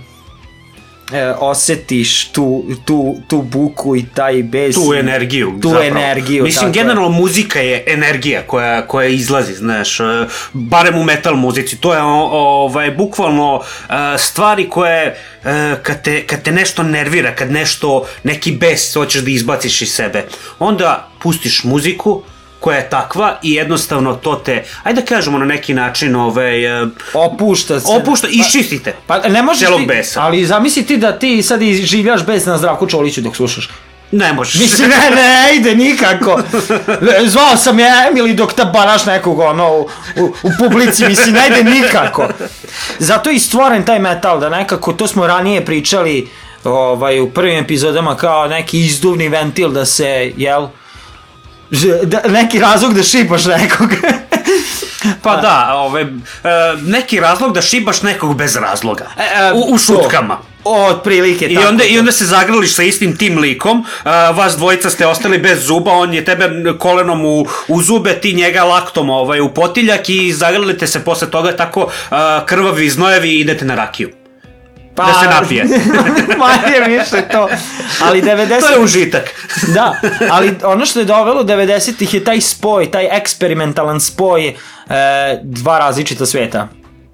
[1.12, 4.74] e, osetiš tu, tu, tu buku i taj bes.
[4.74, 5.52] tu energiju.
[5.62, 5.88] Tu zapravo.
[5.88, 6.44] energiju.
[6.44, 6.82] Mislim, tako je.
[6.82, 10.04] generalno muzika je energija koja, koja izlazi, znaš, e,
[10.52, 12.28] barem u metal muzici, to je o-
[12.64, 15.06] ovaj, bukvalno e, stvari koje,
[15.44, 19.92] e, kad te, kad te nešto nervira, kad nešto, neki bes hoćeš da izbaciš iz
[19.92, 20.24] sebe,
[20.58, 22.22] onda pustiš muziku,
[22.60, 26.86] koja je takva i jednostavno to te, ajde da kažemo na neki način, ovaj, e,
[27.14, 27.86] Opušta se.
[27.88, 28.94] opušta, iščistite.
[29.06, 30.22] Pa ne možeš ti, besa.
[30.22, 33.68] ali zamisli ti da ti sad življaš bez na Zdravku Čoliću dok slušaš.
[34.12, 34.60] Ne možeš.
[34.60, 36.40] Mislim, ne, ne, ide nikako.
[37.26, 41.70] Zvao sam je Emily dok tabaraš nekog, ono, u, u, u publici, mislim, ne ide
[41.70, 42.28] nikako.
[42.98, 46.28] Zato je i stvoren taj metal, da nekako, to smo ranije pričali,
[46.64, 50.68] ovaj, u prvim epizodama, kao neki izduvni ventil da se, jel,
[52.02, 53.88] da, neki razlog da šipaš nekog.
[55.22, 56.09] Pa da, ovaj, e,
[56.83, 59.06] neki razlog da šibaš nekog bez razloga.
[59.16, 60.38] E, u, u šutkama.
[60.64, 61.90] Od prilike, I tako onda, to.
[61.90, 65.92] I onda se zagrliš sa istim tim likom, a, vas dvojica ste ostali bez zuba,
[65.92, 70.87] on je tebe kolenom u, u zube, ti njega laktom ovaj, u potiljak i zagrlite
[70.87, 74.19] se posle toga tako a, krvavi, znojevi i idete na rakiju.
[74.94, 75.64] Pa, da se napije.
[76.42, 77.48] manje više to.
[78.03, 78.61] Ali 90...
[78.61, 79.35] To je užitak.
[79.74, 80.00] da,
[80.31, 84.55] ali ono što je dovelo 90-ih je taj spoj, taj eksperimentalan spoj e,
[85.42, 86.68] dva različita sveta.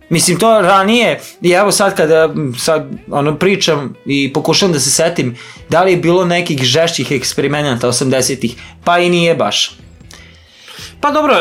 [0.09, 4.91] Mislim, to ranije, i evo sad kada m, sad, ono, pričam i pokušam da se
[4.91, 5.37] setim,
[5.69, 9.79] da li je bilo nekih žešćih eksperimenata 80-ih, pa i nije baš.
[11.01, 11.41] Pa dobro, e,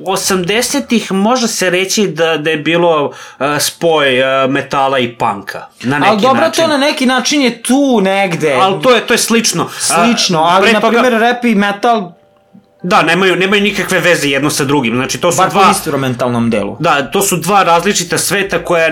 [0.00, 5.66] 80-ih može se reći da, da je bilo e, spoj e, metala i panka.
[5.82, 6.64] Na neki Ali dobro, način.
[6.64, 8.58] to na neki način je tu negde.
[8.62, 9.68] Ali to je, to je slično.
[9.78, 12.12] Slično, ali pre na primjer rap i metal
[12.82, 14.94] Da, nemaju, nemaju nikakve veze jedno sa drugim.
[14.94, 15.68] Znači, to su bar dva...
[15.68, 16.76] instrumentalnom delu.
[16.80, 18.88] Da, to su dva različita sveta koja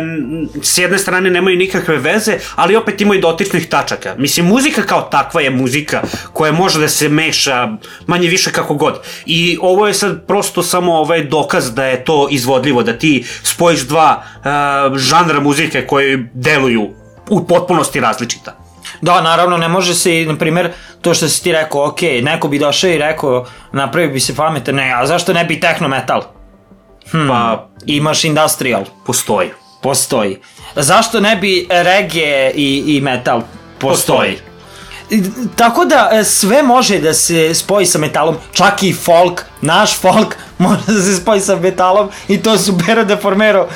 [0.63, 4.15] s jedne strane nemaju nikakve veze, ali opet imaju dotičnih tačaka.
[4.19, 7.69] Mislim, muzika kao takva je muzika koja može da se meša
[8.07, 9.01] manje više kako god.
[9.27, 13.81] I ovo je sad prosto samo ovaj dokaz da je to izvodljivo, da ti spojiš
[13.81, 16.89] dva uh, žanra muzike koje deluju
[17.29, 18.68] u potpunosti različita.
[19.01, 20.71] Da, naravno, ne može se, i, na primjer,
[21.03, 24.75] to što si ti rekao, ok, neko bi došao i rekao, napravi bi se pametan,
[24.75, 26.23] ne, a zašto ne bi techno metal?
[27.11, 27.29] Hmm.
[27.29, 29.51] Pa, Imaš industrial, postoji.
[29.83, 30.39] postoji.
[30.77, 33.43] Zašto ne bi reggae i, i metal?
[33.79, 34.31] Postoji.
[34.31, 34.49] Postoji.
[35.11, 35.23] I,
[35.57, 40.37] Tako da e, sve može da se spoji sa metalom, čak i folk, naš folk
[40.65, 43.69] može da se spoji sa metalom i to su Bero de Formero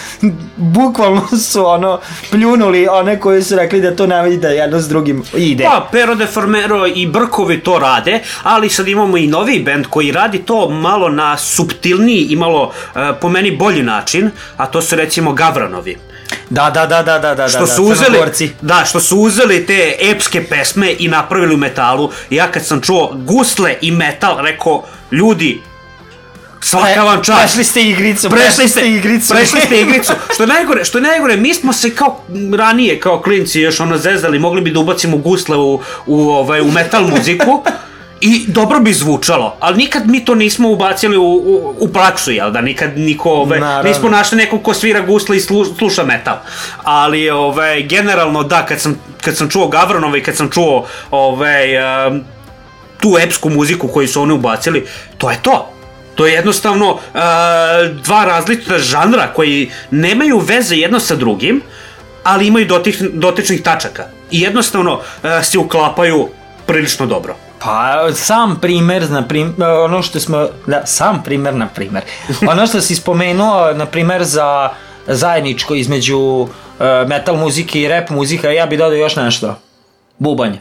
[0.57, 5.23] bukvalno su ono pljunuli one koji su rekli da to ne ide jedno s drugim
[5.37, 5.65] ide.
[5.65, 10.13] Pa, Pero de Formero i Brkovi to rade, ali sad imamo i novi band koji
[10.13, 14.97] radi to malo na subtilniji i malo, uh, po meni, bolji način, a to su
[14.97, 15.97] recimo Gavranovi.
[16.51, 18.51] Da, da, da, da, da, da, što da, su uzeli, Crnogorci.
[18.61, 22.11] da, što su uzeli te epske pesme i napravili u metalu.
[22.31, 25.61] Ja kad sam čuo gusle i metal, rekao, ljudi,
[26.63, 27.41] svaka vam čast.
[27.41, 29.35] Prešli ste igricu, Prešli ste igricu.
[29.35, 30.13] Prešli ste igricu.
[30.35, 32.21] Što je najgore, što je najgore, mi smo se kao
[32.57, 36.71] ranije, kao klinci, još ono zezali, mogli bi da ubacimo gusle u, u, ovaj, u
[36.71, 37.63] metal muziku.
[38.25, 42.51] I dobro bi zvučalo, ali nikad mi to nismo ubacili u, u, u praksu, jel
[42.51, 42.61] da?
[42.61, 43.89] Nikad niko, ove, Naravno.
[43.91, 46.37] nismo našli nekog ko svira gusle i slu, sluša metal.
[46.83, 51.79] Ali, ove, generalno, da, kad sam, kad sam čuo Gavronova i kad sam čuo, ove,
[52.09, 52.25] um,
[53.01, 54.87] tu epsku muziku koju su oni ubacili,
[55.19, 55.73] to je to.
[56.15, 57.01] To je jednostavno uh,
[58.03, 61.63] dva različita žanra koji nemaju veze jedno sa drugim,
[62.23, 64.05] ali imaju dotik, dotičnih tačaka.
[64.31, 66.29] I jednostavno uh, se uklapaju
[66.67, 67.37] prilično dobro.
[67.59, 69.55] Pa, sam primer, na prim,
[69.85, 72.03] ono što smo, da, sam primer, na primer.
[72.49, 74.71] Ono što si spomenuo, na primer, za
[75.07, 76.49] zajedničko između uh,
[77.09, 79.59] metal muzike i rap muzika, ja bi dodao još nešto.
[80.19, 80.53] Bubanj.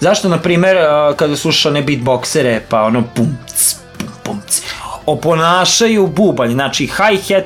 [0.00, 1.34] Zašto, na primer, uh, kada
[1.68, 3.81] one beatboxere, pa ono pum, cs,
[4.22, 4.62] pum, pum, cs,
[5.06, 7.44] oponašaju bubanj, znači hi-hat,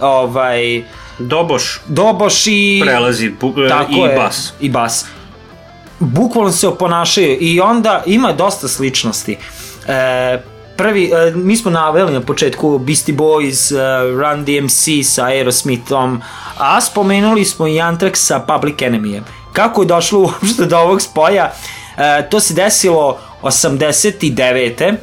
[0.00, 0.82] ovaj,
[1.18, 2.80] Doboš doboš i...
[2.84, 4.52] prelazi bu, Tako i je, bas.
[4.60, 5.06] I bas.
[5.98, 9.38] Bukvalno se oponašaju i onda ima dosta sličnosti.
[9.88, 10.42] E,
[10.76, 13.78] prvi, e, mi smo naveli na početku Beastie Boys, e,
[14.10, 16.22] Run DMC sa Aerosmithom,
[16.58, 19.20] a spomenuli smo i Anthrax sa Public Enemy.
[19.52, 21.52] Kako je došlo uopšte do ovog spoja?
[21.96, 24.94] E, to se desilo 89.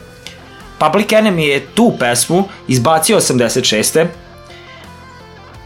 [0.84, 4.08] Public Enemy je tu pesmu izbacio 86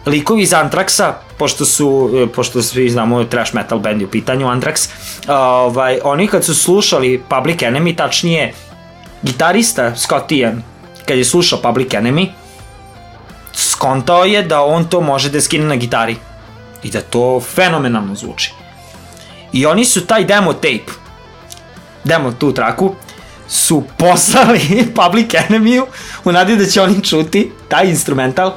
[0.05, 4.89] likovi iz Antraxa, pošto su, e, pošto svi znamo trash metal band u pitanju Antrax,
[5.27, 8.53] ovaj, oni kad su slušali Public Enemy, tačnije
[9.21, 10.63] gitarista Scott Ian,
[11.05, 12.27] kad je slušao Public Enemy,
[13.53, 16.15] skontao je da on to može da skine na gitari
[16.83, 18.53] i da to fenomenalno zvuči.
[19.53, 20.91] I oni su taj demo tape,
[22.03, 22.95] demo tu traku,
[23.47, 24.59] su poslali
[25.03, 25.87] Public Enemy-u
[26.25, 28.53] u nadi da će oni čuti taj instrumental.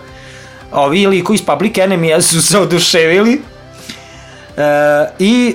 [0.72, 3.43] Ovi liko iz Public Enemy su se oduševili.
[4.57, 4.62] E,
[5.18, 5.55] i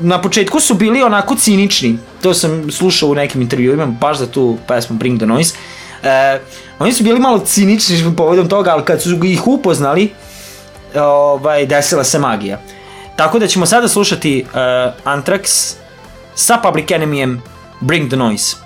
[0.00, 1.98] na početku su bili onako cinični.
[2.22, 5.54] To sam slušao u nekim intervjuima baš za tu pesmu Bring the Noise.
[6.02, 6.40] E,
[6.78, 10.12] oni su bili malo cinični povodom toga ali kad su ih upoznali
[10.94, 12.60] ovaj, desila se magija.
[13.16, 14.58] Tako da ćemo sada slušati uh,
[15.04, 15.74] Anthrax
[16.34, 17.40] sa Public Enemy-em
[17.82, 18.56] Bring the Noise?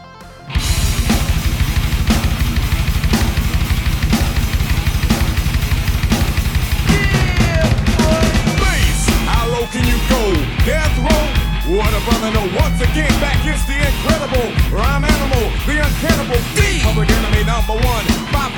[11.65, 12.47] What a brother know.
[12.55, 14.47] Once again, back is the incredible
[16.39, 16.83] the.
[16.85, 18.05] Public enemy number one.
[18.31, 18.53] Five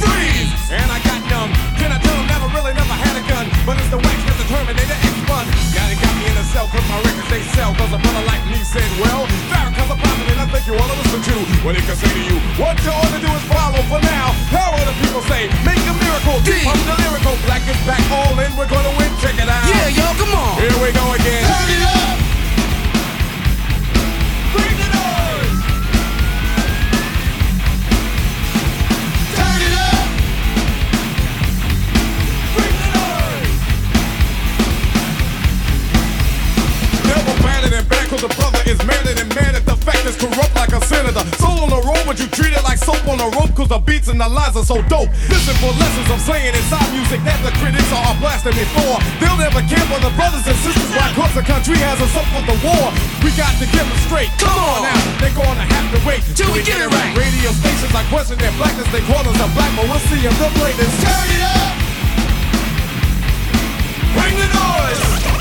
[0.00, 1.52] freeze, and I got numb.
[1.76, 4.48] Can I tell never really never had a gun, but it's the wax that's the
[4.48, 5.81] Terminator X one.
[6.52, 7.72] Got it got me in a cell 'cause my records they sell.
[7.74, 9.96] 'Cause a brother like me said, well, Farrakhan's a
[10.32, 12.36] and I think you wanna listen to what he can say to you.
[12.60, 14.34] What you ought to do is follow for now.
[14.52, 15.48] How the people say?
[15.64, 16.40] Make a miracle.
[16.44, 17.36] Deep pump the lyrical.
[17.46, 18.54] Black is back all in.
[18.56, 19.10] We're gonna win.
[19.22, 19.64] Check it out.
[19.64, 20.60] Yeah, yo, come on.
[20.60, 21.44] Here we go again.
[21.48, 22.16] Turn it up.
[24.52, 24.91] Bring the
[38.12, 41.24] cause the brother is madder than mad at the fact is corrupt like a senator.
[41.40, 43.80] Soul on the road, but you treat it like soap on a rope cause the
[43.80, 45.08] beats and the lines are so dope.
[45.32, 49.00] Listen for lessons I'm saying inside music that the critics are blasting me for.
[49.16, 52.28] They'll never care for the brothers and sisters why cause the country has us up
[52.36, 52.92] for the war.
[53.24, 54.28] We got to get them straight.
[54.36, 57.16] Come on now, they're gonna have to wait Till we get it right.
[57.16, 60.52] Radio stations I question their blackness, they call us a black, but we'll see they'll
[60.60, 60.92] play this.
[61.00, 61.72] Turn it up!
[64.12, 65.31] Bring the noise!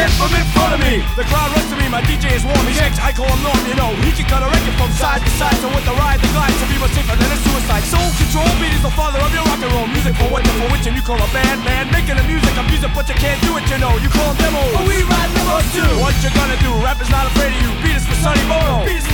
[0.00, 1.04] Get from in front of me!
[1.12, 3.60] The crowd runs to me, my DJ is warm, he checks, I call him Norm,
[3.68, 3.92] you know.
[4.00, 6.56] He can cut a record from side to side, so with the ride, the glide,
[6.56, 7.84] to be much safer than a suicide.
[7.84, 9.84] Soul control, beat is the father of your rock and roll.
[9.92, 11.92] Music for what, for which, and you call a band, man.
[11.92, 13.92] Making the music, I'm music, but you can't do it, you know.
[14.00, 14.72] You call them demos.
[14.72, 15.92] But we ride demos too.
[16.00, 16.72] What you gonna do?
[16.80, 17.68] Rap is not afraid of you.
[17.84, 18.88] Beat is for Sonny Bono.
[18.88, 19.09] Beat is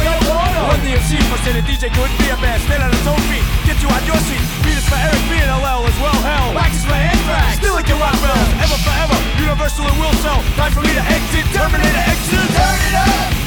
[1.06, 2.60] Run for saying the DJ couldn't be a band.
[2.62, 4.42] Stand on his own feet, get you out your seat.
[4.66, 6.50] Beat is for Eric B and LL as well, hell.
[6.54, 7.62] Wax is for Anthrax.
[7.62, 8.50] Still like your rock bells.
[8.58, 10.42] Ever forever, universal and will sell.
[10.58, 12.42] Time for me to exit, Terminator exit.
[12.58, 13.45] Turn it up!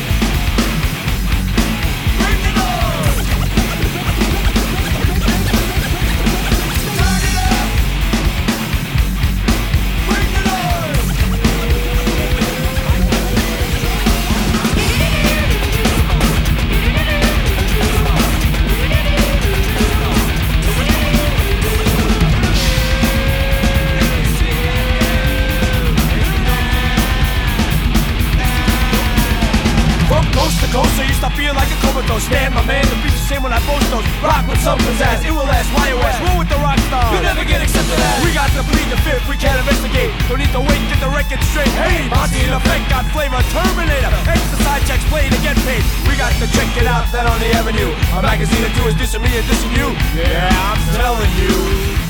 [38.26, 40.12] We got to plead the fifth, we can't investigate.
[40.28, 41.72] Don't need to wait, get the record straight.
[41.80, 44.12] Hey, Monty in effect, got flavor, Terminator.
[44.28, 45.84] Exercise checks, play to get paid.
[46.04, 47.96] We got to check it out, then on the avenue.
[48.18, 49.96] A magazine or two is dissing me and dissing you.
[50.12, 52.09] Yeah, I'm telling you.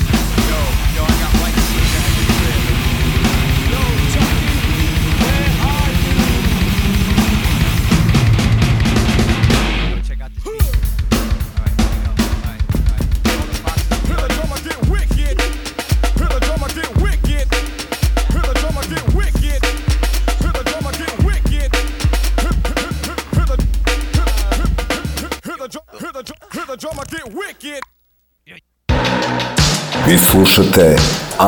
[30.30, 30.96] Slušate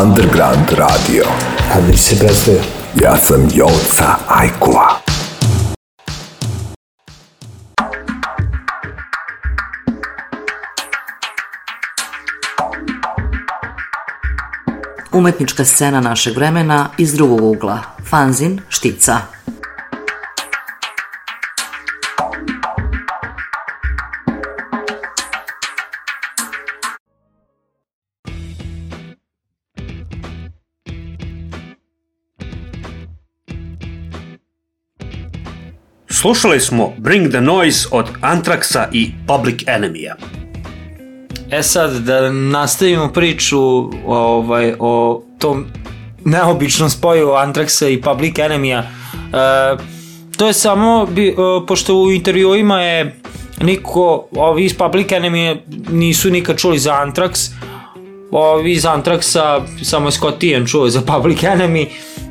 [0.03, 1.25] Underground Radio.
[1.75, 2.61] A da se predstavio.
[3.03, 4.89] Ja sam Joca Ajkula.
[15.13, 17.81] Umetnička scena našeg vremena iz drugog ugla.
[18.11, 19.42] Fanzin, štica.
[36.23, 40.15] Slušali smo Bring the Noise od Antraxa i Public Enemy-a.
[41.51, 43.61] E sad, da nastavimo priču
[44.07, 45.65] ovaj, o tom
[46.25, 48.79] neobičnom spoju Antraxa i Public Enemy-a.
[48.79, 48.87] E,
[50.37, 51.35] to je samo, bi, e,
[51.67, 53.21] pošto u intervjuima je
[53.61, 55.57] niko, ovi iz Public Enemy
[55.91, 57.51] nisu nikad čuli za Antrax,
[58.31, 61.87] ovi iz Antraxa, samo je Scott Ian čuo za Public Enemy,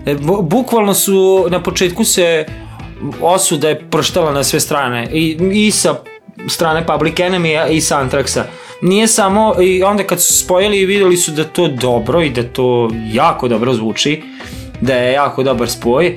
[0.06, 2.46] E, bu- bukvalno su, na početku se
[3.22, 5.96] osuda je prštala na sve strane, i, i sa
[6.48, 8.44] strane Public Enemy i sa Antraxa.
[8.82, 12.44] Nije samo, i onda kad su spojili i videli su da to dobro i da
[12.44, 14.22] to jako dobro zvuči,
[14.82, 16.08] da je jako dobar spoj.
[16.08, 16.16] E,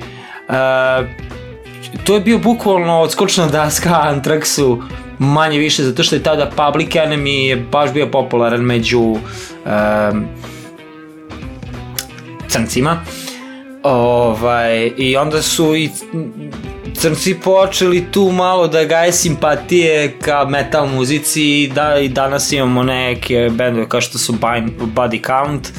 [2.03, 4.81] to je bio bukvalno odskočna daska Antraxu
[5.19, 10.25] manje više zato što je tada Public Enemy je baš bio popularan među um,
[12.47, 13.01] crncima
[13.83, 15.89] ovaj, i onda su i
[16.95, 22.83] crnci počeli tu malo da gaje simpatije ka metal muzici i, da, i danas imamo
[22.83, 25.71] neke bendove kao što su Body Count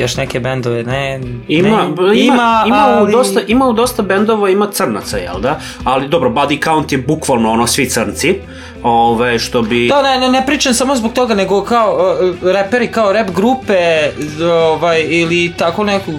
[0.00, 4.50] još neke bendove, ne, Ima, ne, ima, ima, ali- u dosta, ima u dosta bendova,
[4.50, 5.60] ima crnaca, jel da?
[5.84, 8.34] Ali dobro, Body Count je bukvalno ono svi crnci,
[8.82, 9.88] ove, što bi...
[9.88, 14.10] Da, ne, ne, ne pričam samo zbog toga, nego kao uh, reperi, kao rap grupe,
[14.44, 16.14] ovaj, ili tako nekog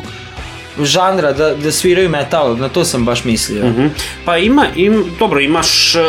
[0.79, 3.65] žanra da, da sviraju metal, na to sam baš mislio.
[3.65, 3.87] Mhm.
[4.25, 5.99] Pa ima, im, dobro, imaš, e,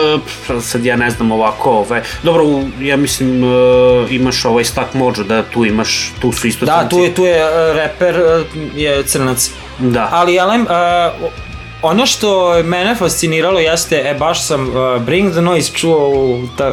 [0.60, 2.44] sad ja ne znam ovako, ove, dobro,
[2.80, 3.46] ja mislim, e,
[4.10, 6.90] imaš ovaj Stack Mojo, da tu imaš, tu su isto Da, crnci.
[6.90, 8.20] tu je, tu je uh, reper,
[8.74, 9.50] je crnac.
[9.78, 10.08] Da.
[10.12, 11.30] Ali, Elem, uh,
[11.82, 16.42] ono što je mene fasciniralo jeste, e, baš sam uh, Bring the Noise čuo u
[16.58, 16.72] ta,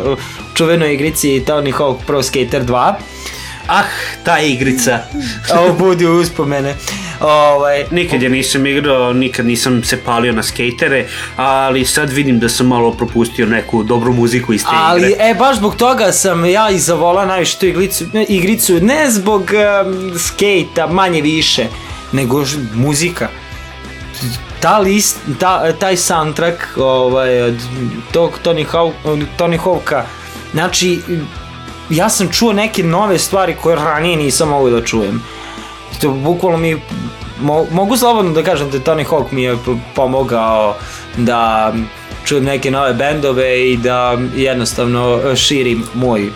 [0.53, 2.93] čuvenoj igrici Tony Hawk Pro Skater 2.
[3.71, 3.83] Ah,
[4.23, 4.99] ta igrica.
[5.59, 6.75] Ovo budi uspomene.
[7.19, 12.49] Ovaj, Nikad je nisam igrao, nikad nisam se palio na skejtere, ali sad vidim da
[12.49, 15.25] sam malo propustio neku dobru muziku iz te Ali, igre.
[15.29, 19.41] e, baš zbog toga sam ja i zavola najviše tu iglicu, ne, igricu, ne zbog
[19.41, 21.67] um, skejta, manje više,
[22.11, 23.27] nego ž, muzika.
[24.59, 27.55] Ta list, ta, taj soundtrack ovaj, od
[28.11, 30.03] tog Tony, Hawk, od Tony Hawka,
[30.53, 30.99] znači,
[31.89, 35.23] ja sam čuo neke nove stvari koje ranije nisam mogao da čujem.
[36.01, 36.81] To bukvalno mi
[37.41, 39.57] mo, mogu slobodno da kažem da Tony Hawk mi je
[39.95, 40.75] pomogao
[41.17, 41.73] da
[42.25, 46.29] čujem neke nove bendove i da jednostavno širim moj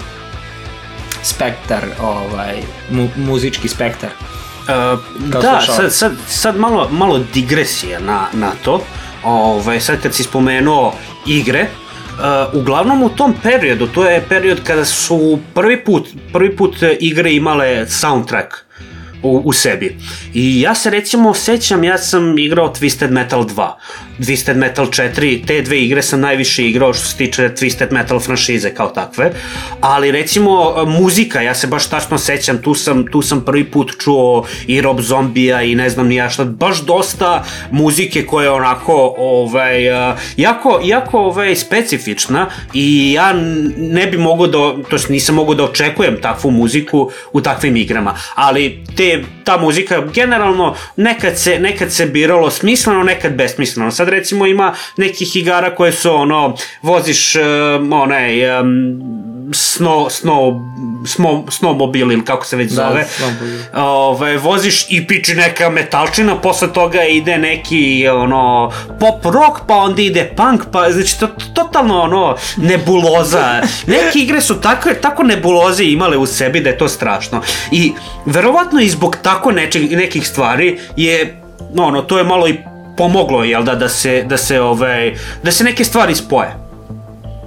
[1.24, 4.10] spektar, ovaj, mu, muzički spektar.
[4.10, 8.82] Uh, da, sad, sad, sad malo, malo digresija na, na to.
[9.24, 10.94] Ove, sad kad si spomenuo
[11.26, 11.68] igre,
[12.20, 17.34] uh, uglavnom u tom periodu, to je period kada su prvi put, prvi put igre
[17.34, 18.63] imale soundtrack
[19.24, 19.98] u, u sebi.
[20.34, 23.72] I ja se recimo sećam, ja sam igrao Twisted Metal 2,
[24.20, 28.70] Twisted Metal 4, te dve igre sam najviše igrao što se tiče Twisted Metal franšize
[28.70, 29.32] kao takve,
[29.82, 34.46] ali recimo muzika, ja se baš tačno sećam, tu sam, tu sam prvi put čuo
[34.68, 39.16] i Rob Zombija i ne znam ni ja šta, baš dosta muzike koja je onako
[39.18, 43.34] ovaj, a, jako, jako ovaj, specifična i ja
[43.78, 44.58] ne bi mogao da,
[44.90, 49.13] to jest nisam mogao da očekujem takvu muziku u takvim igrama, ali te,
[49.44, 53.92] ta muzika generalno nekad se, nekad se biralo smisleno, nekad besmisleno.
[53.92, 60.62] Sad recimo ima nekih igara koje su ono, voziš um, onaj, um, sno, sno,
[61.08, 63.06] smo, snowmobil ili kako se već Da, zove.
[63.74, 70.02] Ove, voziš i piči neka metalčina, posle toga ide neki ono pop rock, pa onda
[70.02, 73.62] ide punk, pa znači to, totalno ono nebuloza.
[73.88, 77.42] Neke igre su tako, tako nebuloze imale u sebi da je to strašno.
[77.72, 77.94] I
[78.26, 81.42] verovatno i zbog tako nečeg, nekih stvari je
[81.78, 82.58] ono, to je malo i
[82.98, 86.63] pomoglo, jel da, da se, da se, ovaj, da se neke stvari spoje.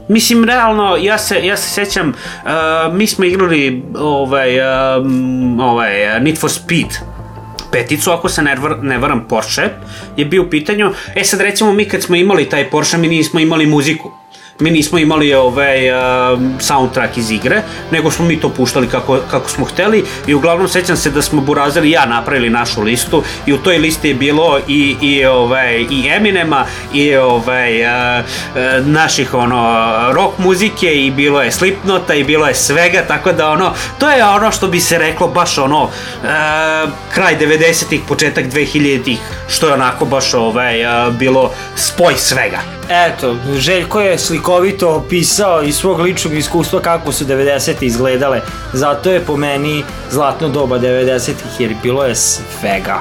[0.09, 4.59] Mislim, realno, ja se, ja se sećam, uh, mi smo igrali ovaj,
[4.99, 6.89] um, ovaj, Need for Speed
[7.73, 9.69] peticu, ako se ne, ne varam, Porsche
[10.17, 10.93] je bio u pitanju.
[11.15, 14.13] E sad recimo mi kad smo imali taj Porsche, mi nismo imali muziku.
[14.61, 19.51] Mi nismo imali ovaj uh, soundtrack iz igre, nego smo mi to puštali kako, kako
[19.51, 23.53] smo hteli i uglavnom sećam se da smo Burazer i ja napravili našu listu i
[23.53, 27.89] u toj listi je bilo i, i, ovaj, i Eminema i ovaj, uh,
[28.21, 33.51] uh, naših ono, rock muzike i bilo je Slipnota i bilo je svega, tako da
[33.51, 35.91] ono, to je ono što bi se reklo baš ono, uh,
[37.15, 42.77] kraj 90-ih, početak 2000-ih, što je onako baš ovaj, uh, bilo spoj svega.
[42.91, 47.73] Eto, Željko je slikovito opisao iz svog ličnog iskustva kako su 90.
[47.81, 48.41] izgledale.
[48.73, 53.01] Zato je po meni zlatno doba 90-ih jer bilo je svega.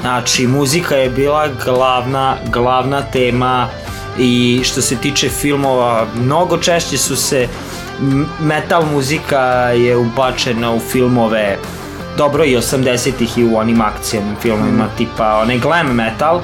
[0.00, 3.68] Znači, muzika je bila glavna, glavna tema
[4.18, 7.48] i što se tiče filmova, mnogo češće su se
[8.40, 9.40] metal muzika
[9.72, 11.58] je ubačena u filmove
[12.16, 16.40] dobro i 80-ih i u onim akcijnim filmovima tipa onaj glam metal,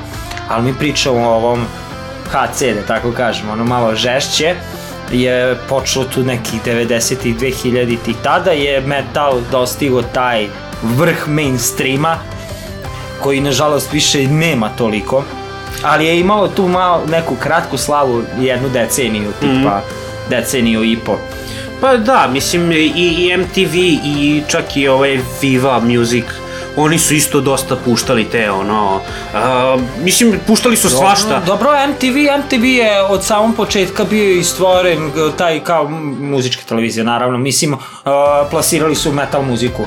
[0.48, 1.66] ali mi pričamo o ovom
[2.35, 4.55] HC, da tako kažemo, ono malo žešće,
[5.12, 8.16] je počelo tu nekih 90-ih, 2000-ih.
[8.22, 10.49] Tada je metal dostigo taj
[10.82, 12.18] vrh mainstreama,
[13.22, 15.24] koji nažalost više i nema toliko,
[15.82, 19.80] ali je imalo tu malo neku kratku slavu jednu deceniju, tipa
[20.30, 21.18] deceniju i po.
[21.80, 23.74] Pa da, mislim i, i MTV
[24.05, 26.24] i čak i ovaj Viva Music
[26.76, 32.64] oni su isto dosta puštali te ono uh, mislim puštali su svašta Dobro, MTV, MTV
[32.64, 35.88] je od samog početka bio i stvoren taj kao
[36.20, 37.80] muzička televizija, naravno, mislim, uh,
[38.50, 39.84] plasirali su metal muziku.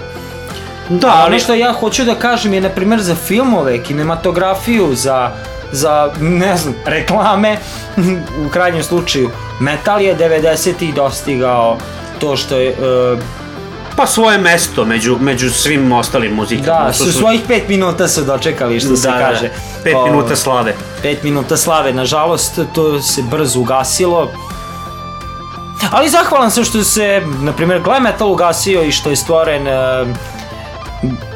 [0.89, 5.31] da, Ali ono što ja hoću da kažem je, na primjer, za filmove, kinematografiju, za,
[5.71, 7.57] za ne znam, reklame,
[8.47, 9.29] u krajnjem slučaju,
[9.59, 11.77] metal je 90-ih dostigao
[12.19, 13.19] to što je, uh,
[13.97, 18.23] pa svoje mesto među, među svim ostalim muzikama da, To su svojih pet minuta su
[18.23, 19.47] dočekali, što se da, kaže.
[19.47, 24.31] da, pet O, minuta slave Pet minuta slave, nažalost, to se brzo ugasilo.
[25.91, 30.07] Ali zahvalan sam što se, na primjer, glam metal ugasio i što je stvoren uh,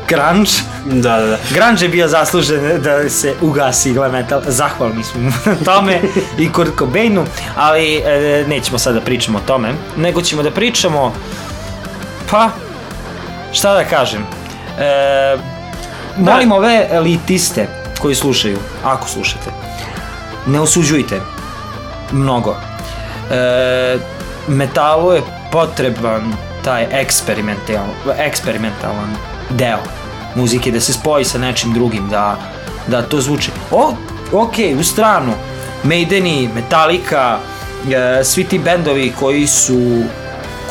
[0.08, 0.52] grunge.
[0.86, 1.38] da, da, da.
[1.54, 4.42] Grunge je bio zaslužen da se ugasi glam metal.
[4.48, 6.02] Zahvalni smo na tome
[6.38, 11.14] i Kurt Cobainu, ali e, nećemo sad da pričamo o tome, nego ćemo da pričamo,
[12.32, 12.50] pa,
[13.54, 14.22] šta da kažem,
[14.80, 15.38] e,
[16.18, 17.68] molim ove elitiste
[18.02, 19.52] koji slušaju, ako slušate,
[20.48, 21.22] ne osuđujte
[22.12, 22.56] mnogo.
[23.32, 23.98] E,
[24.48, 25.22] metalu je
[25.52, 27.86] potreban taj eksperimental,
[28.18, 29.16] eksperimentalan
[29.50, 29.80] deo
[30.36, 32.38] muzike, da se spoji sa nečim drugim, da,
[32.88, 33.52] da to zvuči.
[33.72, 33.94] O,
[34.32, 35.34] ok, u stranu,
[35.84, 37.40] Maideni, Metallica,
[37.92, 40.04] e, svi ti bendovi koji su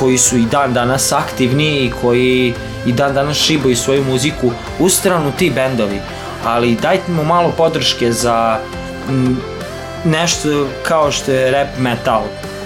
[0.00, 2.54] koji su i dan danas aktivni i koji
[2.86, 6.00] i dan danas šibaju svoju muziku u stranu ti bendovi.
[6.44, 8.58] Ali dajte mu malo podrške za
[9.08, 9.36] m,
[10.04, 12.22] nešto kao što je rap metal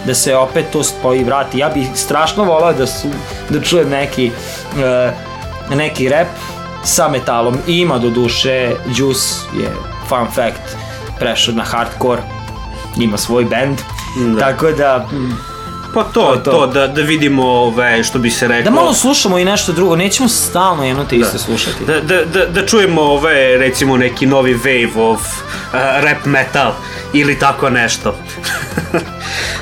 [0.06, 1.58] da se opet to spoji vrati.
[1.58, 3.08] Ja bih strašno volao da, su,
[3.50, 4.30] da čujem neki
[4.82, 5.12] e,
[5.74, 6.28] neki rap
[6.84, 7.58] sa metalom.
[7.66, 9.70] I ima do duše Juice je
[10.08, 10.76] fun fact
[11.18, 12.22] prešao na hardcore.
[13.00, 13.78] Ima svoj band.
[14.34, 14.40] Da.
[14.40, 15.08] tako da
[15.94, 19.38] pa to, To to, da, da vidimo ove, što bi se reklo Da malo slušamo
[19.38, 21.84] i nešto drugo, nećemo stalno jedno te isto slušati.
[21.86, 26.72] da, da, da, da čujemo ove, recimo neki novi wave of uh, rap metal
[27.12, 28.16] ili tako nešto.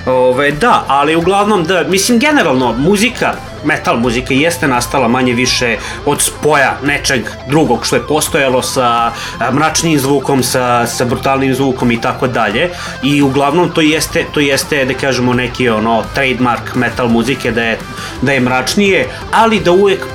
[0.07, 6.23] ove, da, ali uglavnom da, mislim generalno muzika, metal muzika jeste nastala manje više od
[6.23, 9.13] spoja nečeg drugog što je postojalo sa
[9.53, 12.71] mračnim zvukom, sa, sa brutalnim zvukom i tako dalje.
[13.03, 17.79] I uglavnom to jeste, to jeste da kažemo neki ono trademark metal muzike da je,
[18.23, 20.07] da je mračnije, ali da uvek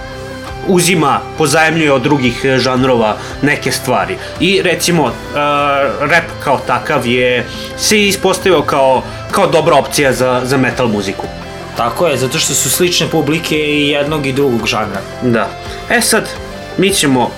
[0.67, 4.17] uzima, pozajemljuje od drugih e, žanrova neke stvari.
[4.39, 5.11] I recimo, uh,
[6.09, 7.45] rap kao takav je
[7.77, 11.25] se ispostavio kao, kao dobra opcija za, za metal muziku.
[11.77, 15.01] Tako je, zato što su slične publike i jednog i drugog žanra.
[15.21, 15.49] Da.
[15.89, 16.29] E sad,
[16.77, 17.31] mi ćemo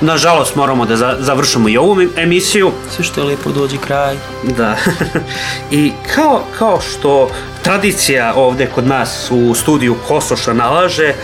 [0.00, 2.70] nažalost moramo da za- završimo i ovu emisiju.
[2.96, 4.16] Sve što je lijepo dođe kraj.
[4.56, 4.76] Da.
[5.70, 7.30] I kao, kao što
[7.62, 11.14] tradicija ovde kod nas u studiju Kosoša nalaže,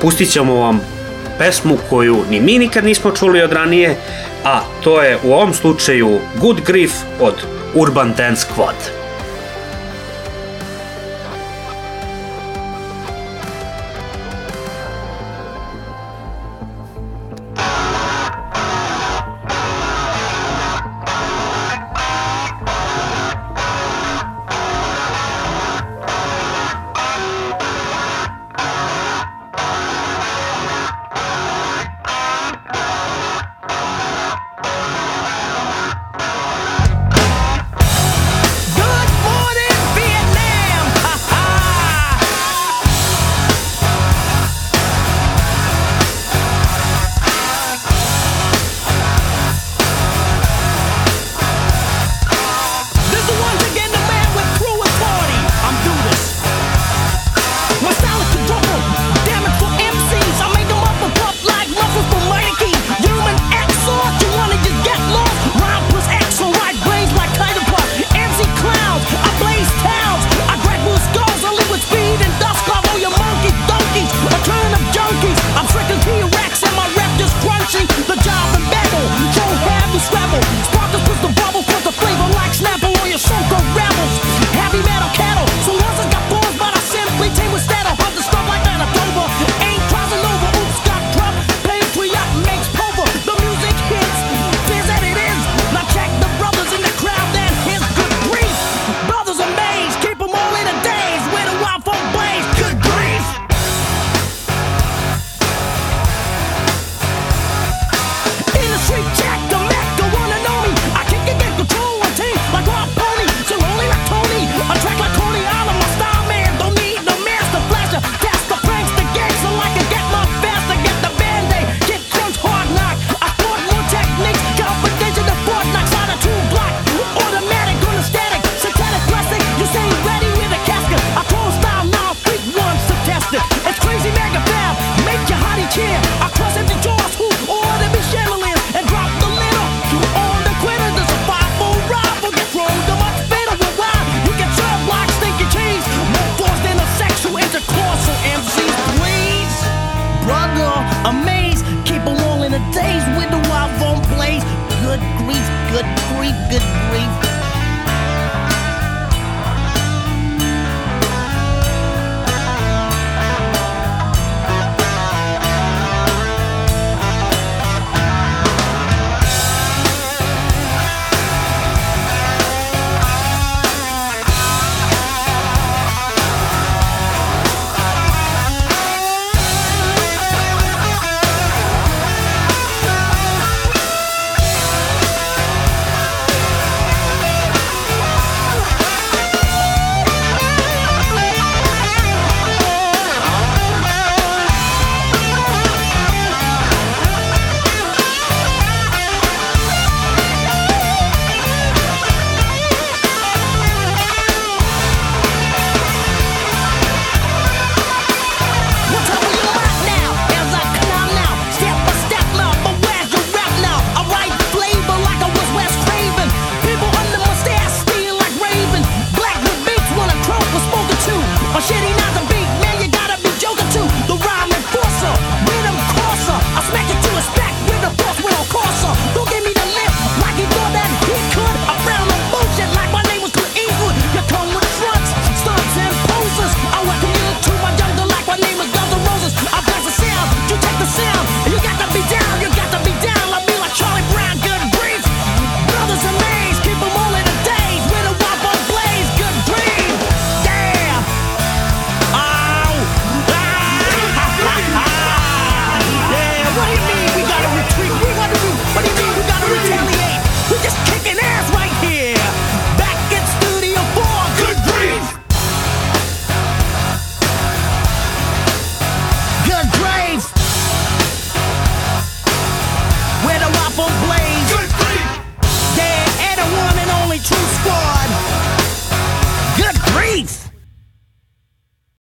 [0.00, 0.80] pustit ćemo vam
[1.38, 3.96] pesmu koju ni mi nikad nismo čuli od ranije,
[4.44, 7.34] a to je u ovom slučaju Good Grief od
[7.74, 9.01] Urban Dance Squad.